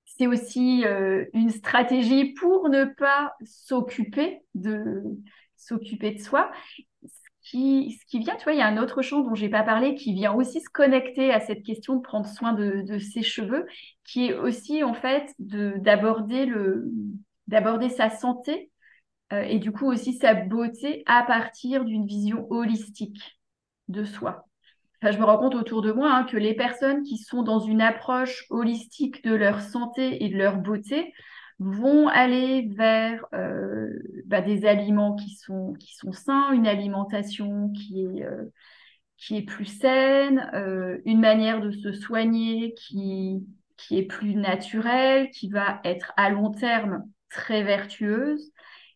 c'est 0.06 0.28
aussi 0.28 0.84
une 1.34 1.50
stratégie 1.50 2.34
pour 2.34 2.68
ne 2.68 2.84
pas 2.84 3.34
s'occuper 3.46 4.42
de 4.54 5.02
s'occuper 5.56 6.12
de 6.12 6.20
soi. 6.20 6.52
Qui, 7.50 7.98
ce 8.00 8.06
qui 8.06 8.20
vient, 8.20 8.36
tu 8.36 8.44
vois, 8.44 8.54
il 8.54 8.60
y 8.60 8.62
a 8.62 8.68
un 8.68 8.78
autre 8.78 9.02
champ 9.02 9.22
dont 9.22 9.34
j'ai 9.34 9.50
pas 9.50 9.64
parlé 9.64 9.96
qui 9.96 10.14
vient 10.14 10.34
aussi 10.34 10.62
se 10.62 10.70
connecter 10.70 11.32
à 11.32 11.40
cette 11.40 11.64
question 11.64 11.96
de 11.96 12.02
prendre 12.02 12.28
soin 12.28 12.54
de, 12.54 13.00
ses 13.00 13.24
cheveux, 13.24 13.66
qui 14.04 14.28
est 14.28 14.34
aussi 14.36 14.84
en 14.84 14.94
fait 14.94 15.34
d'aborder 15.40 16.46
sa 17.90 18.12
santé 18.12 18.70
euh, 19.34 19.42
et 19.42 19.58
du 19.58 19.72
coup 19.72 19.88
aussi 19.88 20.14
sa 20.14 20.36
beauté 20.36 21.02
à 21.08 21.24
partir 21.24 21.86
d'une 21.86 22.06
vision 22.06 22.46
holistique 22.52 23.40
de 23.88 24.04
soi. 24.04 24.46
Enfin, 25.02 25.12
je 25.12 25.18
me 25.18 25.26
rends 25.26 25.40
compte 25.40 25.56
autour 25.56 25.82
de 25.82 25.92
moi 25.92 26.14
hein, 26.14 26.26
que 26.26 26.38
les 26.38 26.54
personnes 26.54 27.02
qui 27.02 27.18
sont 27.18 27.42
dans 27.42 27.60
une 27.60 27.82
approche 27.82 28.46
holistique 28.52 29.24
de 29.24 29.34
leur 29.34 29.62
santé 29.62 30.24
et 30.24 30.30
de 30.30 30.38
leur 30.38 30.58
beauté 30.58 31.16
vont 31.60 32.08
aller 32.08 32.70
vers 32.76 33.26
euh, 33.34 33.90
bah, 34.26 34.42
des 34.42 34.66
aliments 34.66 35.16
qui 35.16 35.32
sont, 35.32 35.74
qui 35.74 35.96
sont 35.96 36.14
sains, 36.14 36.54
une 36.54 36.68
alimentation 36.68 37.70
qui 37.70 38.02
est, 38.06 38.24
euh, 38.26 38.46
qui 39.18 39.38
est 39.38 39.42
plus 39.42 39.66
saine, 39.66 40.50
euh, 40.54 41.00
une 41.06 41.20
manière 41.20 41.62
de 41.62 41.72
se 41.72 41.92
soigner 41.92 42.74
qui, 42.76 43.46
qui 43.76 43.98
est 43.98 44.06
plus 44.06 44.36
naturelle, 44.36 45.30
qui 45.32 45.50
va 45.50 45.82
être 45.84 46.14
à 46.16 46.30
long 46.30 46.52
terme 46.52 47.04
très 47.30 47.64
vertueuse. 47.64 48.52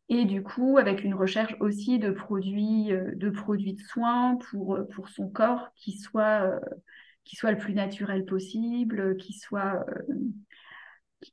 Et 0.09 0.25
du 0.25 0.41
coup, 0.43 0.77
avec 0.77 1.03
une 1.03 1.15
recherche 1.15 1.55
aussi 1.59 1.99
de 1.99 2.11
produits, 2.11 2.89
de 2.91 3.29
produits 3.29 3.73
de 3.73 3.81
soins 3.81 4.37
pour, 4.49 4.77
pour 4.93 5.09
son 5.09 5.29
corps 5.29 5.69
qui 5.75 5.97
soit, 5.97 6.59
qui 7.23 7.35
soit 7.37 7.51
le 7.51 7.57
plus 7.57 7.73
naturel 7.73 8.25
possible, 8.25 9.15
qui 9.17 9.33
soit 9.33 9.85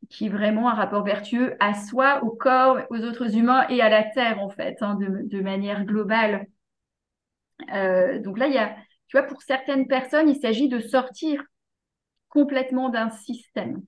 qui 0.09 0.27
est 0.27 0.31
vraiment 0.31 0.69
un 0.69 0.75
rapport 0.75 1.05
vertueux 1.05 1.57
à 1.61 1.75
soi, 1.75 2.23
au 2.25 2.31
corps, 2.31 2.79
aux 2.91 3.01
autres 3.01 3.37
humains 3.37 3.67
et 3.69 3.81
à 3.81 3.89
la 3.89 4.05
terre 4.05 4.41
en 4.41 4.51
fait, 4.51 4.77
hein, 4.81 4.97
de, 4.99 5.41
manière 5.41 5.85
globale. 5.85 6.47
Euh, 7.73 8.21
donc 8.21 8.39
là, 8.39 8.47
il 8.47 8.55
y 8.55 8.59
a, 8.59 8.77
tu 9.09 9.17
vois, 9.17 9.27
pour 9.27 9.43
certaines 9.43 9.87
personnes, 9.87 10.29
il 10.29 10.41
s'agit 10.41 10.69
de 10.69 10.81
sortir 10.81 11.43
complètement 12.29 12.89
d'un 12.89 13.11
système, 13.11 13.83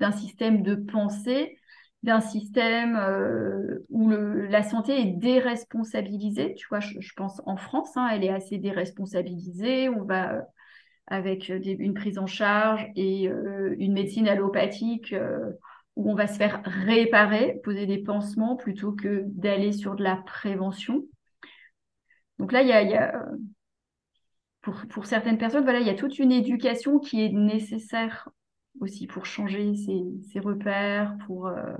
d'un 0.00 0.12
système 0.12 0.62
de 0.62 0.74
pensée, 0.74 1.58
d'un 2.02 2.20
système 2.20 2.96
euh, 2.96 3.84
où 3.88 4.10
la 4.10 4.62
santé 4.62 5.00
est 5.00 5.12
déresponsabilisée. 5.18 6.54
Tu 6.54 6.66
vois, 6.68 6.80
je, 6.80 7.12
pense 7.16 7.40
en 7.46 7.56
France, 7.56 7.96
hein, 7.96 8.08
elle 8.12 8.24
est 8.24 8.30
assez 8.30 8.58
déresponsabilisée. 8.58 9.88
On 9.88 10.04
va 10.04 10.44
avec 11.06 11.50
des, 11.50 11.72
une 11.72 11.94
prise 11.94 12.18
en 12.18 12.26
charge 12.26 12.86
et 12.96 13.28
euh, 13.28 13.74
une 13.78 13.92
médecine 13.92 14.28
allopathique 14.28 15.12
euh, 15.12 15.50
où 15.96 16.10
on 16.10 16.14
va 16.14 16.26
se 16.26 16.36
faire 16.36 16.62
réparer, 16.64 17.60
poser 17.64 17.86
des 17.86 17.98
pansements 17.98 18.56
plutôt 18.56 18.92
que 18.92 19.24
d'aller 19.26 19.72
sur 19.72 19.94
de 19.94 20.02
la 20.02 20.16
prévention. 20.16 21.04
Donc 22.38 22.52
là, 22.52 22.62
il 22.62 22.68
y 22.68 22.72
a, 22.72 23.26
pour, 24.62 25.06
certaines 25.06 25.38
personnes, 25.38 25.64
voilà, 25.64 25.80
il 25.80 25.86
y 25.86 25.90
a 25.90 25.94
toute 25.94 26.18
une 26.18 26.32
éducation 26.32 26.98
qui 26.98 27.22
est 27.22 27.32
nécessaire 27.32 28.28
aussi 28.80 29.06
pour 29.06 29.26
changer 29.26 29.74
ses, 29.74 30.40
repères, 30.40 31.16
pour, 31.26 31.48
euh, 31.48 31.74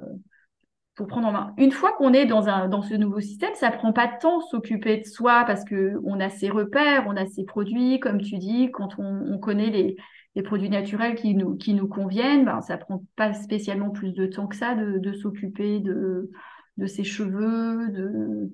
pour 0.94 1.06
prendre 1.06 1.28
en 1.28 1.32
main. 1.32 1.54
Une 1.56 1.70
fois 1.72 1.92
qu'on 1.92 2.12
est 2.12 2.26
dans, 2.26 2.48
un, 2.48 2.68
dans 2.68 2.82
ce 2.82 2.94
nouveau 2.94 3.20
système, 3.20 3.54
ça 3.54 3.70
prend 3.70 3.92
pas 3.92 4.06
de 4.08 4.18
temps 4.20 4.40
s'occuper 4.40 4.98
de 4.98 5.04
soi 5.04 5.44
parce 5.46 5.64
que 5.64 5.94
on 6.04 6.20
a 6.20 6.28
ses 6.28 6.50
repères, 6.50 7.04
on 7.06 7.16
a 7.16 7.26
ses 7.26 7.44
produits, 7.44 7.98
comme 7.98 8.20
tu 8.20 8.36
dis, 8.38 8.70
quand 8.72 8.98
on, 8.98 9.24
on 9.32 9.38
connaît 9.38 9.70
les, 9.70 9.96
les 10.34 10.42
produits 10.42 10.68
naturels 10.68 11.14
qui 11.14 11.34
nous, 11.34 11.56
qui 11.56 11.72
nous 11.74 11.88
conviennent, 11.88 12.44
ben, 12.44 12.60
ça 12.60 12.76
prend 12.76 13.04
pas 13.16 13.32
spécialement 13.32 13.90
plus 13.90 14.12
de 14.12 14.26
temps 14.26 14.46
que 14.46 14.56
ça 14.56 14.74
de, 14.74 14.98
de 14.98 15.12
s'occuper 15.14 15.80
de, 15.80 16.30
de 16.76 16.86
ses 16.86 17.04
cheveux, 17.04 17.88
de, 17.88 18.50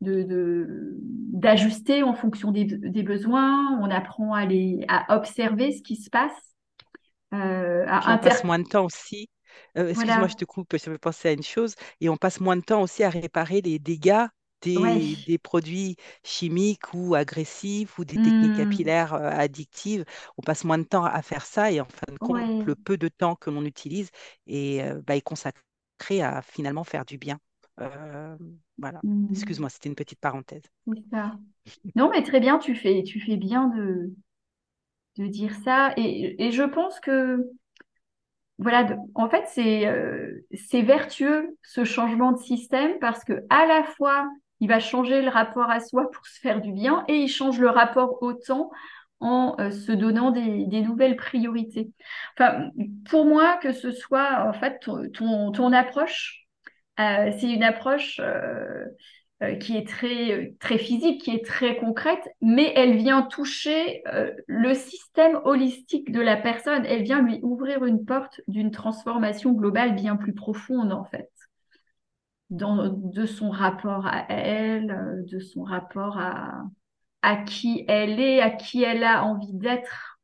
de, 0.00 0.22
de- 0.22 0.96
d'ajuster 1.32 2.02
en 2.04 2.14
fonction 2.14 2.52
des, 2.52 2.64
des 2.64 3.02
besoins. 3.02 3.78
On 3.80 3.90
apprend 3.90 4.32
à, 4.32 4.46
les, 4.46 4.84
à 4.88 5.16
observer 5.16 5.72
ce 5.72 5.82
qui 5.82 5.96
se 5.96 6.08
passe, 6.08 6.54
euh, 7.34 7.84
à 7.88 8.14
on 8.14 8.18
passe 8.18 8.44
moins 8.44 8.58
de 8.58 8.64
temps 8.64 8.84
aussi. 8.84 9.28
Euh, 9.78 9.88
excuse-moi, 9.88 10.28
je 10.28 10.34
te 10.36 10.44
coupe, 10.44 10.76
ça 10.76 10.90
me 10.90 10.98
penser 10.98 11.28
à 11.28 11.32
une 11.32 11.42
chose. 11.42 11.74
Et 12.00 12.08
on 12.08 12.16
passe 12.16 12.40
moins 12.40 12.56
de 12.56 12.62
temps 12.62 12.82
aussi 12.82 13.02
à 13.04 13.10
réparer 13.10 13.60
les 13.60 13.78
dégâts 13.78 14.26
ouais. 14.74 15.16
des, 15.26 15.38
produits 15.42 15.96
chimiques 16.22 16.92
ou 16.94 17.14
agressifs 17.14 17.98
ou 17.98 18.04
des 18.04 18.18
techniques 18.18 18.54
Hmm, 18.54 18.54
capillaires 18.56 19.14
euh, 19.14 19.30
addictives. 19.30 20.04
On 20.38 20.42
passe 20.42 20.64
moins 20.64 20.78
de 20.78 20.84
temps 20.84 21.04
à 21.04 21.22
faire 21.22 21.46
ça 21.46 21.72
et 21.72 21.80
en 21.80 21.86
fin 21.86 22.12
de 22.12 22.18
compte, 22.18 22.42
ouais. 22.42 22.64
le 22.64 22.74
peu 22.74 22.96
de 22.98 23.08
temps 23.08 23.36
que 23.36 23.50
l'on 23.50 23.64
utilise 23.64 24.10
est, 24.46 24.82
euh, 24.82 25.00
bah, 25.06 25.16
est 25.16 25.20
consacré 25.22 26.22
à 26.22 26.42
finalement 26.42 26.84
faire 26.84 27.04
du 27.04 27.18
bien. 27.18 27.38
Euh, 27.80 28.36
voilà. 28.78 29.02
Hmm, 29.02 29.26
Excuse-moi, 29.32 29.70
c'était 29.70 29.88
une 29.88 29.94
petite 29.94 30.20
parenthèse. 30.20 30.62
Non, 31.94 32.10
mais 32.10 32.22
très 32.22 32.40
bien, 32.40 32.58
tu 32.58 32.74
fais, 32.74 33.02
tu 33.04 33.20
fais 33.20 33.36
bien 33.36 33.68
de, 33.68 34.12
de 35.16 35.26
dire 35.26 35.54
ça. 35.64 35.92
Et, 35.96 36.44
et 36.46 36.52
je 36.52 36.62
pense 36.62 37.00
que, 37.00 37.48
voilà, 38.60 38.86
en 39.14 39.28
fait, 39.30 39.44
c'est 39.46 39.86
euh, 39.86 40.44
c'est 40.52 40.82
vertueux 40.82 41.56
ce 41.62 41.84
changement 41.84 42.32
de 42.32 42.38
système 42.38 42.98
parce 43.00 43.24
que 43.24 43.42
à 43.48 43.64
la 43.64 43.82
fois, 43.82 44.28
il 44.60 44.68
va 44.68 44.80
changer 44.80 45.22
le 45.22 45.30
rapport 45.30 45.70
à 45.70 45.80
soi 45.80 46.10
pour 46.10 46.26
se 46.26 46.38
faire 46.38 46.60
du 46.60 46.72
bien 46.72 47.02
et 47.08 47.14
il 47.14 47.28
change 47.28 47.58
le 47.58 47.70
rapport 47.70 48.22
au 48.22 48.34
temps 48.34 48.70
en 49.20 49.56
euh, 49.60 49.70
se 49.70 49.92
donnant 49.92 50.30
des, 50.30 50.82
nouvelles 50.82 51.16
priorités. 51.16 51.90
Enfin, 52.38 52.68
pour 53.08 53.24
moi, 53.24 53.56
que 53.62 53.72
ce 53.72 53.92
soit 53.92 54.46
en 54.46 54.52
fait 54.52 54.78
ton 54.80 55.72
approche, 55.72 56.46
euh, 57.00 57.32
c'est 57.38 57.50
une 57.50 57.62
approche. 57.62 58.20
Euh, 59.42 59.50
euh, 59.50 59.54
qui 59.56 59.76
est 59.76 59.86
très, 59.86 60.54
très 60.60 60.78
physique, 60.78 61.22
qui 61.22 61.30
est 61.30 61.44
très 61.44 61.76
concrète, 61.76 62.28
mais 62.40 62.72
elle 62.76 62.96
vient 62.96 63.22
toucher 63.22 64.02
euh, 64.08 64.32
le 64.46 64.74
système 64.74 65.40
holistique 65.44 66.10
de 66.12 66.20
la 66.20 66.36
personne. 66.36 66.84
Elle 66.86 67.02
vient 67.02 67.22
lui 67.22 67.40
ouvrir 67.42 67.84
une 67.84 68.04
porte 68.04 68.40
d'une 68.48 68.70
transformation 68.70 69.52
globale 69.52 69.94
bien 69.94 70.16
plus 70.16 70.34
profonde, 70.34 70.92
en 70.92 71.04
fait, 71.04 71.30
dans, 72.50 72.88
de 72.88 73.26
son 73.26 73.50
rapport 73.50 74.06
à 74.06 74.26
elle, 74.30 74.90
euh, 74.90 75.22
de 75.26 75.40
son 75.40 75.62
rapport 75.62 76.18
à, 76.18 76.64
à 77.22 77.36
qui 77.36 77.84
elle 77.88 78.20
est, 78.20 78.40
à 78.40 78.50
qui 78.50 78.82
elle 78.82 79.04
a 79.04 79.24
envie 79.24 79.54
d'être. 79.54 80.18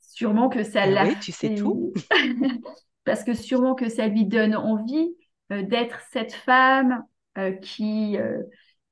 Sûrement 0.00 0.48
que 0.48 0.62
ça 0.62 0.82
Ah 0.82 0.86
l'a 0.86 1.04
oui, 1.06 1.16
tu 1.20 1.32
sais 1.32 1.54
tout. 1.54 1.92
Parce 3.04 3.24
que 3.24 3.34
sûrement 3.34 3.74
que 3.74 3.88
ça 3.88 4.06
lui 4.06 4.24
donne 4.24 4.54
envie 4.54 5.14
d'être 5.50 6.00
cette 6.10 6.32
femme 6.32 6.92
euh, 6.92 7.13
qui, 7.62 8.16
euh, 8.18 8.42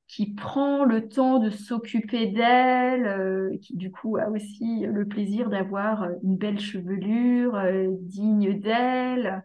qui 0.07 0.33
prend 0.33 0.85
le 0.85 1.07
temps 1.09 1.39
de 1.39 1.49
s'occuper 1.49 2.27
d'elle, 2.27 3.05
euh, 3.07 3.57
qui 3.61 3.75
du 3.75 3.91
coup 3.91 4.17
a 4.17 4.29
aussi 4.29 4.81
le 4.85 5.07
plaisir 5.07 5.49
d'avoir 5.49 6.07
une 6.23 6.37
belle 6.37 6.59
chevelure 6.59 7.57
digne 8.01 8.59
d'elle. 8.59 9.43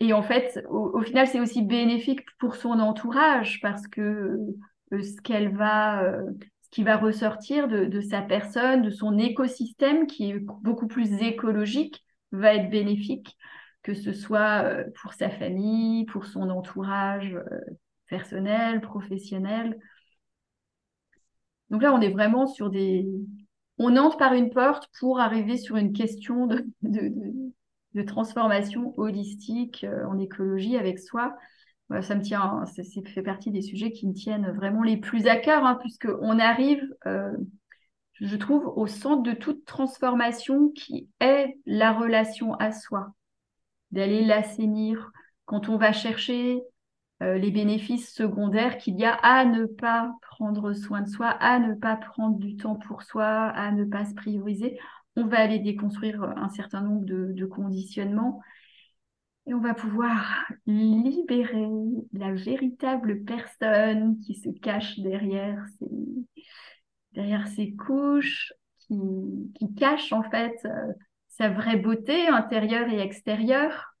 Et 0.00 0.12
en 0.12 0.22
fait, 0.22 0.64
au, 0.70 0.98
au 0.98 1.02
final, 1.02 1.26
c'est 1.28 1.40
aussi 1.40 1.62
bénéfique 1.62 2.20
pour 2.38 2.56
son 2.56 2.80
entourage 2.80 3.60
parce 3.62 3.86
que 3.88 4.38
ce 4.92 5.20
qu'elle 5.22 5.54
va, 5.56 6.04
ce 6.62 6.70
qui 6.70 6.84
va 6.84 6.96
ressortir 6.96 7.68
de, 7.68 7.86
de 7.86 8.00
sa 8.00 8.22
personne, 8.22 8.82
de 8.82 8.90
son 8.90 9.18
écosystème 9.18 10.06
qui 10.06 10.30
est 10.30 10.38
beaucoup 10.38 10.86
plus 10.86 11.12
écologique, 11.22 12.04
va 12.32 12.54
être 12.54 12.70
bénéfique 12.70 13.36
que 13.82 13.94
ce 13.94 14.12
soit 14.14 14.64
pour 15.02 15.12
sa 15.12 15.28
famille, 15.28 16.06
pour 16.06 16.24
son 16.24 16.48
entourage 16.48 17.36
personnel, 18.14 18.80
professionnel. 18.80 19.76
Donc 21.70 21.82
là, 21.82 21.92
on 21.92 22.00
est 22.00 22.12
vraiment 22.12 22.46
sur 22.46 22.70
des... 22.70 23.08
On 23.78 23.96
entre 23.96 24.16
par 24.18 24.34
une 24.34 24.50
porte 24.50 24.88
pour 25.00 25.18
arriver 25.18 25.56
sur 25.56 25.74
une 25.76 25.92
question 25.92 26.46
de, 26.46 28.04
transformation 28.06 28.94
holistique 28.96 29.82
euh, 29.82 30.06
en 30.06 30.20
écologie 30.20 30.76
avec 30.76 31.00
soi. 31.00 31.34
ça 32.02 32.14
me 32.14 32.22
tient, 32.22 32.64
ça, 32.66 32.84
ça, 32.84 33.00
fait 33.04 33.22
partie 33.22 33.50
des 33.50 33.62
sujets 33.62 33.90
qui 33.90 34.06
me 34.06 34.12
tiennent 34.12 34.52
vraiment 34.52 34.84
les 34.84 34.96
plus 34.96 35.26
à 35.26 35.36
cœur, 35.36 35.64
hein, 35.66 35.76
puisqu'on 35.80 36.38
arrive, 36.38 36.86
euh, 37.06 37.32
je 38.20 38.36
trouve, 38.36 38.72
au 38.76 38.86
centre 38.86 39.24
de 39.24 39.32
toute 39.32 39.64
transformation 39.64 40.68
qui 40.68 41.08
est 41.18 41.56
la 41.66 41.92
relation 41.92 42.54
à 42.54 42.70
soi, 42.70 43.12
d'aller 43.90 44.24
l'assainir. 44.24 45.10
Quand 45.46 45.68
on 45.68 45.76
va 45.78 45.92
chercher 45.92 46.62
euh, 47.24 47.38
les 47.38 47.50
bénéfices 47.50 48.12
secondaires 48.12 48.76
qu'il 48.76 48.98
y 48.98 49.04
a 49.04 49.14
à 49.14 49.44
ne 49.44 49.64
pas 49.64 50.14
prendre 50.20 50.74
soin 50.74 51.00
de 51.00 51.08
soi, 51.08 51.28
à 51.28 51.58
ne 51.58 51.74
pas 51.74 51.96
prendre 51.96 52.38
du 52.38 52.56
temps 52.56 52.74
pour 52.74 53.02
soi, 53.02 53.24
à 53.24 53.72
ne 53.72 53.84
pas 53.84 54.04
se 54.04 54.14
prioriser. 54.14 54.78
On 55.16 55.26
va 55.26 55.38
aller 55.38 55.58
déconstruire 55.58 56.22
un 56.22 56.48
certain 56.50 56.82
nombre 56.82 57.04
de, 57.04 57.46
conditionnements 57.46 58.42
et 59.46 59.54
on 59.54 59.60
va 59.60 59.74
pouvoir 59.74 60.44
libérer 60.66 61.68
la 62.12 62.32
véritable 62.32 63.24
personne 63.24 64.18
qui 64.20 64.34
se 64.34 64.50
cache 64.50 64.98
derrière 64.98 65.64
ces, 65.78 66.42
derrière 67.12 67.46
ces 67.48 67.74
couches, 67.74 68.52
qui, 68.80 68.98
qui 69.54 69.74
cache 69.74 70.12
en 70.12 70.24
fait 70.24 70.58
euh, 70.64 70.92
sa 71.28 71.48
vraie 71.48 71.76
beauté 71.76 72.26
intérieure 72.28 72.88
et 72.88 73.00
extérieure. 73.00 73.93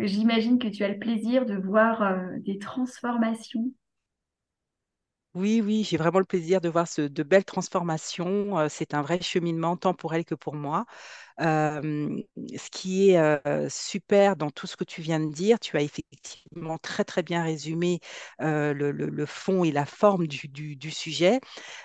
J'imagine 0.00 0.58
que 0.58 0.68
tu 0.68 0.84
as 0.84 0.88
le 0.88 0.98
plaisir 0.98 1.44
de 1.44 1.54
voir 1.54 2.02
euh, 2.02 2.38
des 2.38 2.58
transformations. 2.58 3.72
Oui, 5.34 5.60
oui, 5.60 5.84
j'ai 5.84 5.96
vraiment 5.96 6.18
le 6.18 6.24
plaisir 6.24 6.60
de 6.60 6.68
voir 6.68 6.88
ce, 6.88 7.02
de 7.02 7.22
belles 7.22 7.44
transformations. 7.44 8.58
Euh, 8.58 8.68
c'est 8.68 8.94
un 8.94 9.02
vrai 9.02 9.20
cheminement, 9.20 9.76
tant 9.76 9.94
pour 9.94 10.14
elle 10.14 10.24
que 10.24 10.34
pour 10.34 10.54
moi. 10.54 10.84
Euh, 11.40 12.20
ce 12.56 12.70
qui 12.70 13.10
est 13.10 13.68
super 13.70 14.36
dans 14.36 14.50
tout 14.50 14.66
ce 14.66 14.76
que 14.76 14.84
tu 14.84 15.00
viens 15.02 15.20
de 15.20 15.30
dire, 15.32 15.60
tu 15.60 15.76
as 15.76 15.82
effectivement 15.82 16.78
très, 16.78 17.04
très 17.04 17.22
bien 17.22 17.44
résumé 17.44 18.00
le, 18.40 18.72
le, 18.72 19.26
fond 19.26 19.62
et 19.64 19.70
la 19.70 19.86
forme 19.86 20.26
du, 20.26 20.48
du 20.48 20.90
sujet. 20.90 21.40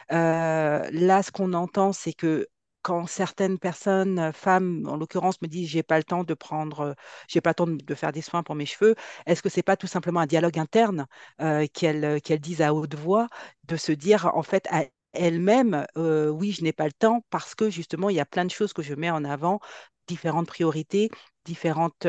là, 0.09 1.23
ce 1.23 1.31
qu'on 1.31 1.53
entend, 1.53 1.93
c'est 1.93 2.13
que 2.13 2.47
quand 2.83 3.07
certaines 3.07 3.57
personnes, 3.59 4.31
femmes 4.33 4.85
en 4.87 4.97
l'occurrence, 4.97 5.41
me 5.41 5.47
disent 5.47 5.69
j'ai 5.69 5.83
pas 5.83 5.97
le 5.97 6.03
temps 6.03 6.23
de 6.23 6.33
prendre, 6.33 6.95
j'ai 7.27 7.41
pas 7.41 7.51
le 7.51 7.55
temps 7.55 7.67
de, 7.67 7.95
faire 7.95 8.11
des 8.11 8.21
soins 8.21 8.43
pour 8.43 8.55
mes 8.55 8.65
cheveux, 8.65 8.95
est-ce 9.25 9.41
que 9.41 9.49
c'est 9.49 9.63
pas 9.63 9.77
tout 9.77 9.87
simplement 9.87 10.19
un 10.19 10.25
dialogue 10.27 10.59
interne 10.59 11.07
euh, 11.41 11.65
qu'elles 11.73 12.21
disent 12.39 12.61
à 12.61 12.73
haute 12.73 12.95
voix, 12.95 13.27
de 13.65 13.77
se 13.77 13.91
dire 13.91 14.31
en 14.35 14.43
fait 14.43 14.67
à 14.69 14.85
elles-mêmes, 15.13 15.85
euh, 15.97 16.29
oui, 16.29 16.51
je 16.51 16.63
n'ai 16.63 16.73
pas 16.73 16.85
le 16.85 16.93
temps 16.93 17.23
parce 17.29 17.55
que 17.55 17.69
justement 17.69 18.09
il 18.09 18.15
y 18.17 18.19
a 18.19 18.25
plein 18.25 18.45
de 18.45 18.51
choses 18.51 18.73
que 18.73 18.81
je 18.81 18.93
mets 18.95 19.11
en 19.11 19.23
avant, 19.23 19.59
différentes 20.07 20.47
priorités, 20.47 21.09
différentes, 21.45 22.07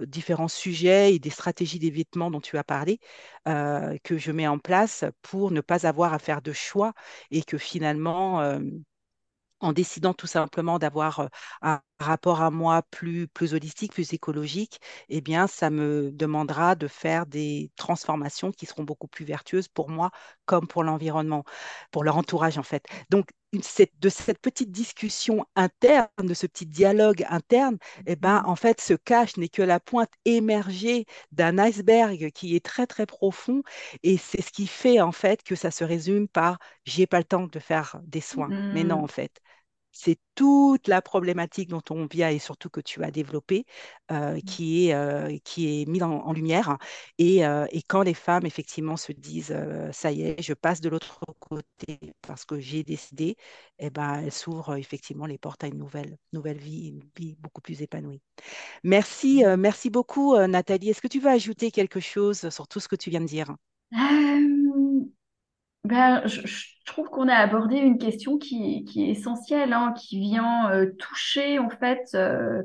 différents 0.00 0.48
sujets 0.48 1.14
et 1.14 1.18
des 1.18 1.30
stratégies 1.30 1.78
d'évitement 1.78 2.30
dont 2.30 2.40
tu 2.40 2.56
as 2.58 2.64
parlé, 2.64 3.00
que 3.44 4.18
je 4.18 4.32
mets 4.32 4.46
en 4.46 4.58
place 4.58 5.04
pour 5.22 5.50
ne 5.50 5.60
pas 5.60 5.86
avoir 5.86 6.14
à 6.14 6.18
faire 6.18 6.42
de 6.42 6.52
choix 6.52 6.92
et 7.30 7.42
que 7.42 7.58
finalement 7.58 8.58
en 9.60 9.72
décidant 9.72 10.14
tout 10.14 10.26
simplement 10.26 10.78
d'avoir 10.78 11.28
un 11.62 11.80
rapport 11.98 12.42
à 12.42 12.50
moi 12.50 12.82
plus, 12.90 13.28
plus 13.28 13.54
holistique, 13.54 13.92
plus 13.92 14.12
écologique, 14.12 14.80
eh 15.08 15.20
bien, 15.20 15.46
ça 15.46 15.70
me 15.70 16.10
demandera 16.12 16.74
de 16.74 16.88
faire 16.88 17.26
des 17.26 17.70
transformations 17.76 18.52
qui 18.52 18.66
seront 18.66 18.84
beaucoup 18.84 19.08
plus 19.08 19.24
vertueuses 19.24 19.68
pour 19.68 19.90
moi 19.90 20.10
comme 20.44 20.66
pour 20.66 20.84
l'environnement, 20.84 21.44
pour 21.90 22.04
leur 22.04 22.16
entourage 22.16 22.58
en 22.58 22.62
fait. 22.62 22.84
Donc, 23.10 23.28
de 24.00 24.08
cette 24.08 24.38
petite 24.40 24.70
discussion 24.72 25.44
interne, 25.56 26.08
de 26.18 26.34
ce 26.34 26.46
petit 26.46 26.66
dialogue 26.66 27.24
interne, 27.28 27.78
eh 28.06 28.16
ben, 28.16 28.42
en 28.46 28.56
fait, 28.56 28.80
ce 28.80 28.94
cache 28.94 29.36
n'est 29.36 29.48
que 29.48 29.62
la 29.62 29.80
pointe 29.80 30.10
émergée 30.24 31.06
d'un 31.32 31.58
iceberg 31.58 32.30
qui 32.32 32.56
est 32.56 32.64
très, 32.64 32.86
très 32.86 33.06
profond. 33.06 33.62
Et 34.02 34.16
c'est 34.16 34.42
ce 34.42 34.50
qui 34.50 34.66
fait, 34.66 35.00
en 35.00 35.12
fait, 35.12 35.42
que 35.42 35.54
ça 35.54 35.70
se 35.70 35.84
résume 35.84 36.28
par 36.28 36.58
j'ai 36.84 37.06
pas 37.06 37.18
le 37.18 37.24
temps 37.24 37.46
de 37.46 37.58
faire 37.58 38.00
des 38.04 38.20
soins. 38.20 38.48
Mmh. 38.48 38.72
Mais 38.72 38.84
non, 38.84 39.02
en 39.02 39.06
fait, 39.08 39.40
c'est 39.94 40.18
toute 40.34 40.88
la 40.88 41.00
problématique 41.00 41.68
dont 41.70 41.82
on 41.90 42.06
vient 42.06 42.28
et 42.28 42.38
surtout 42.40 42.68
que 42.68 42.80
tu 42.80 43.02
as 43.04 43.10
développée 43.12 43.64
euh, 44.10 44.40
qui, 44.40 44.88
est, 44.88 44.94
euh, 44.94 45.38
qui 45.44 45.82
est 45.82 45.86
mise 45.88 46.02
en, 46.02 46.10
en 46.10 46.32
lumière. 46.32 46.76
Et, 47.18 47.46
euh, 47.46 47.66
et, 47.70 47.80
quand 47.82 48.02
les 48.02 48.12
femmes, 48.14 48.44
effectivement, 48.44 48.96
se 48.96 49.12
disent 49.12 49.56
ça 49.92 50.10
y 50.12 50.22
est, 50.22 50.42
je 50.42 50.52
passe 50.52 50.80
de 50.80 50.88
l'autre 50.88 51.20
côté 51.38 52.00
parce 52.22 52.44
que 52.44 52.58
j'ai 52.58 52.82
décidé, 52.82 53.36
eh 53.78 53.90
ben, 53.90 54.20
elles 54.24 54.32
s'ouvrent 54.32 54.76
effectivement 54.76 55.26
les 55.26 55.38
portes 55.38 55.62
à 55.64 55.68
une 55.68 55.78
nouvelle, 55.78 56.16
nouvelle 56.32 56.58
vie, 56.58 56.88
une 56.88 57.02
vie 57.16 57.36
beaucoup 57.38 57.60
plus 57.60 57.80
épanouie. 57.80 58.20
Merci, 58.82 59.44
merci 59.58 59.90
beaucoup, 59.90 60.36
Nathalie. 60.36 60.90
Est-ce 60.90 61.02
que 61.02 61.08
tu 61.08 61.20
veux 61.20 61.30
ajouter 61.30 61.70
quelque 61.70 62.00
chose 62.00 62.48
sur 62.50 62.68
tout 62.68 62.80
ce 62.80 62.88
que 62.88 62.96
tu 62.96 63.10
viens 63.10 63.20
de 63.20 63.26
dire? 63.26 63.54
Ben, 65.84 66.22
je, 66.26 66.40
trouve 66.86 67.08
qu'on 67.08 67.28
a 67.28 67.34
abordé 67.34 67.76
une 67.76 67.98
question 67.98 68.38
qui, 68.38 68.84
qui 68.84 69.04
est 69.04 69.10
essentielle, 69.10 69.72
hein, 69.72 69.94
qui 69.98 70.18
vient 70.18 70.70
euh, 70.70 70.92
toucher 70.98 71.58
en 71.58 71.70
fait, 71.70 72.08
euh, 72.14 72.62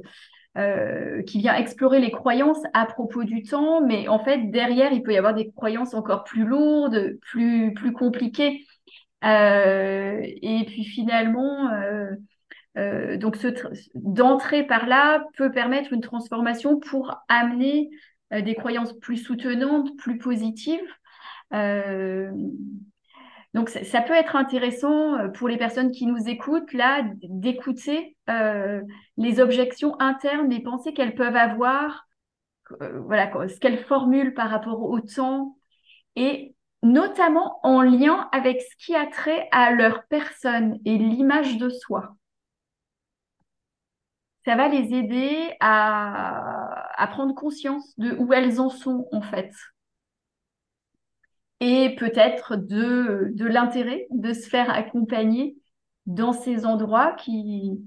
euh, 0.58 1.22
qui 1.24 1.40
vient 1.40 1.56
explorer 1.56 2.00
les 2.00 2.12
croyances 2.12 2.62
à 2.74 2.86
propos 2.86 3.24
du 3.24 3.44
temps, 3.44 3.82
mais 3.82 4.08
en 4.08 4.20
fait 4.24 4.52
derrière 4.52 4.92
il 4.94 5.04
peut 5.04 5.14
y 5.14 5.18
avoir 5.18 5.34
des 5.34 5.52
croyances 5.52 5.94
encore 5.94 6.24
plus 6.24 6.46
lourdes, 6.46 7.18
plus 7.22 7.74
plus 7.74 7.94
compliquées, 7.94 8.66
et 9.24 10.66
puis 10.68 10.84
finalement. 10.86 11.70
donc, 12.76 13.38
d'entrer 13.96 14.64
par 14.66 14.88
là 14.88 15.26
peut 15.38 15.52
permettre 15.52 15.92
une 15.94 16.02
transformation 16.02 16.80
pour 16.80 17.16
amener 17.28 17.90
des 18.32 18.56
croyances 18.56 18.94
plus 19.00 19.18
soutenantes, 19.18 19.96
plus 19.98 20.18
positives. 20.18 20.80
Donc, 23.54 23.70
ça 23.70 24.02
peut 24.02 24.14
être 24.14 24.36
intéressant 24.36 25.16
euh, 25.16 25.28
pour 25.30 25.48
les 25.48 25.58
personnes 25.58 25.92
qui 25.92 26.06
nous 26.06 26.30
écoutent, 26.30 26.72
là, 26.74 27.04
d'écouter 27.24 28.16
euh, 28.30 28.82
les 29.18 29.40
objections 29.40 30.00
internes, 30.00 30.50
les 30.50 30.62
pensées 30.62 30.94
qu'elles 30.94 31.16
peuvent 31.16 31.36
avoir, 31.36 32.08
euh, 32.82 33.00
voilà, 33.02 33.32
ce 33.48 33.60
qu'elles 33.60 33.84
formulent 33.86 34.36
par 34.36 34.52
rapport 34.52 34.84
au 34.84 35.00
temps, 35.00 35.58
et 36.16 36.56
notamment 36.84 37.60
en 37.64 37.82
lien 37.82 38.30
avec 38.32 38.62
ce 38.62 38.86
qui 38.86 38.96
a 38.96 39.08
trait 39.08 39.48
à 39.52 39.72
leur 39.72 40.04
personne 40.10 40.78
et 40.86 40.98
l'image 40.98 41.58
de 41.58 41.70
soi. 41.70 42.16
Ça 44.46 44.56
va 44.56 44.68
les 44.68 44.94
aider 44.94 45.56
à, 45.60 46.94
à 47.02 47.08
prendre 47.08 47.34
conscience 47.34 47.98
de 47.98 48.16
où 48.20 48.32
elles 48.32 48.62
en 48.62 48.70
sont, 48.70 49.08
en 49.12 49.22
fait 49.22 49.52
et 51.60 51.96
peut-être 51.96 52.56
de, 52.56 53.32
de 53.34 53.46
l'intérêt 53.46 54.08
de 54.12 54.34
se 54.34 54.48
faire 54.48 54.70
accompagner 54.70 55.58
dans 56.06 56.34
ces 56.34 56.66
endroits 56.66 57.14
qui, 57.14 57.80